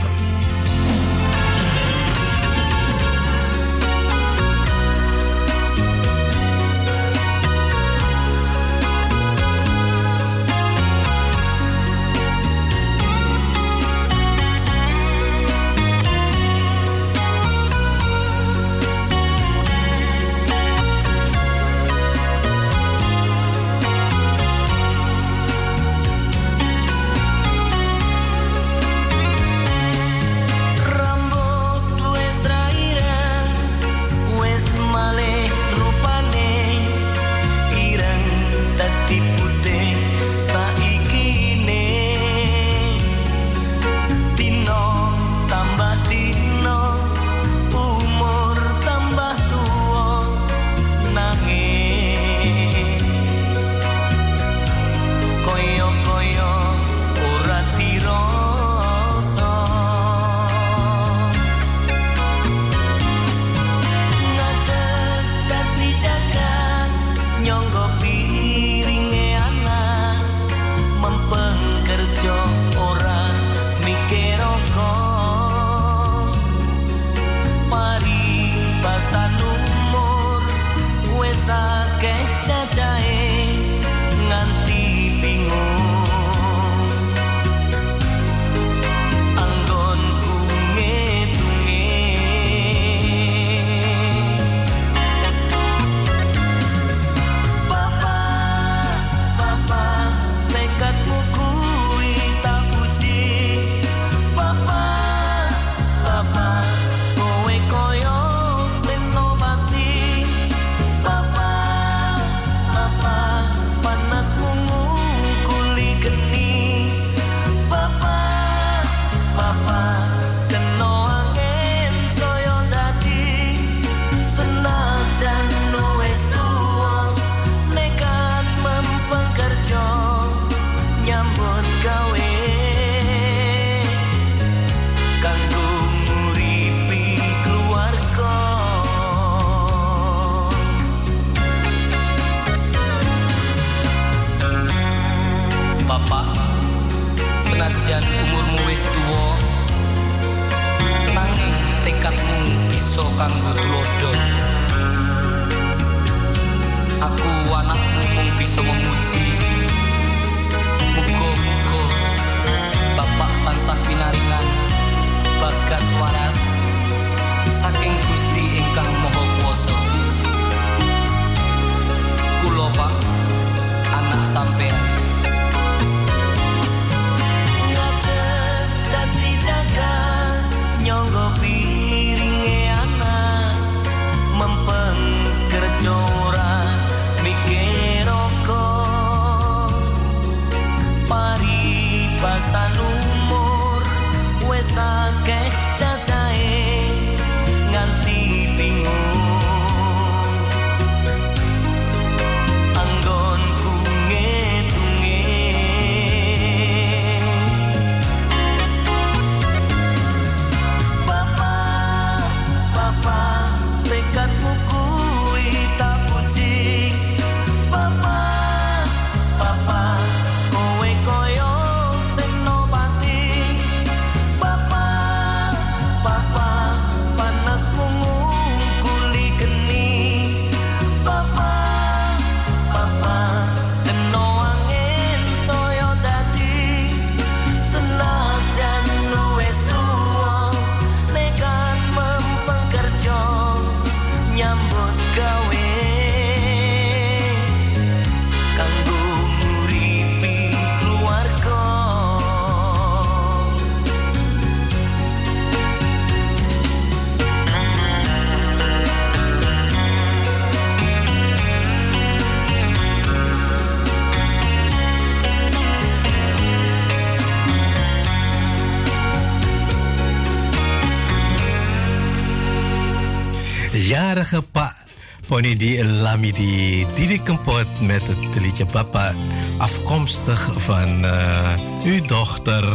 Pony 275.39 275.55
die 275.55 275.79
Lamidi 275.83 276.85
Didi 276.95 277.15
Kempot 277.23 277.79
met 277.87 278.03
het 278.07 278.41
liedje 278.43 278.65
Papa. 278.65 279.13
Afkomstig 279.57 280.51
van 280.55 281.05
uh, 281.05 281.53
uw 281.85 282.01
dochter 282.05 282.65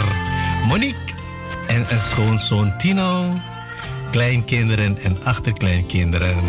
Monique 0.67 1.13
en 1.67 1.85
een 1.89 2.01
schoonzoon 2.01 2.79
Tino. 2.79 3.37
Kleinkinderen 4.11 4.97
en 5.03 5.17
achterkleinkinderen. 5.25 6.41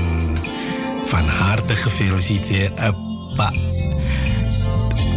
Van 1.05 1.27
harte 1.27 1.75
gefeliciteerd, 1.75 2.79
uh, 2.79 2.89
pa. 3.35 3.51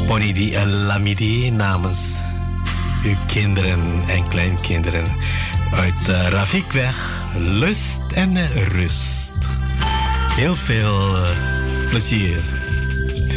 Pony 0.07 0.33
die 0.33 0.67
Lamidi 0.67 1.51
namens 1.51 2.19
uw 3.05 3.17
kinderen 3.27 4.03
en 4.09 4.29
kleinkinderen 4.29 5.17
uit 5.73 6.09
uh, 6.09 6.29
Rafikweg, 6.29 7.25
lust 7.37 8.03
en 8.15 8.35
rust. 8.75 9.18
Heel 10.39 10.55
veel 10.55 11.17
uh, 11.17 11.29
plezier 11.89 12.43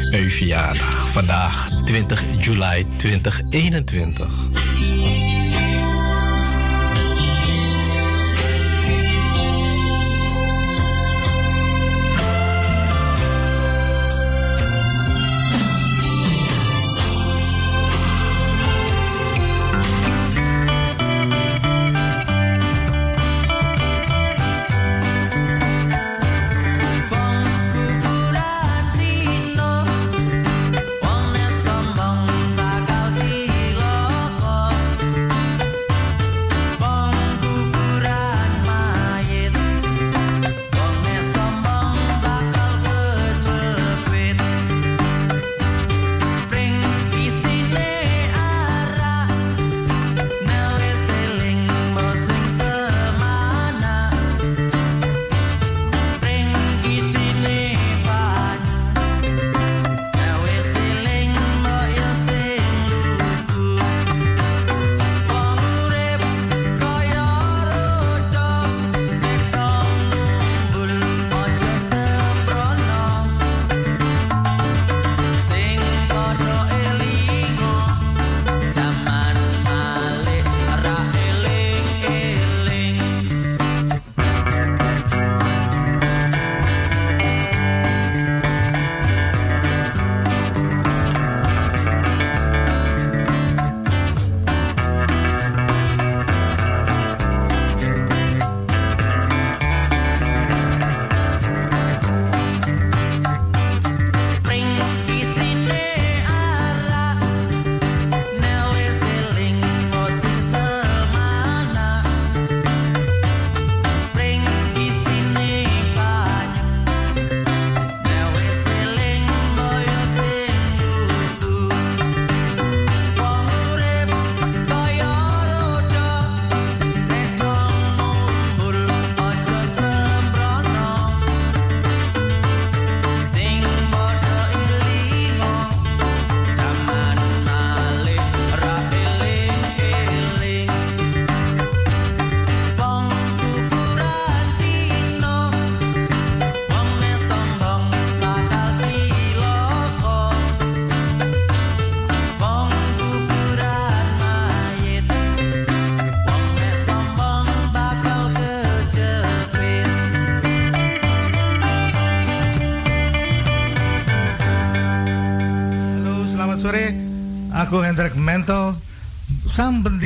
bij 0.10 0.22
uw 0.22 0.30
verjaardag. 0.30 1.12
Vandaag 1.12 1.70
20 1.84 2.46
juli 2.46 2.86
2021. 2.98 5.31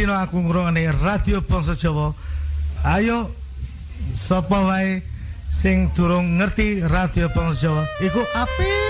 Bendino 0.06 0.22
aku 0.22 0.38
ngrungokne 0.38 0.86
radio 1.02 1.41
Bangsa 1.41 1.73
Jawa. 1.73 2.14
Ayo 2.86 3.26
sapa 4.14 4.61
wae 4.61 5.02
sing 5.49 5.90
durung 5.98 6.38
ngerti 6.38 6.86
radio 6.86 7.26
Bangsa 7.34 7.73
Jawa? 7.73 7.82
Iku 8.06 8.22
apik 8.38 8.85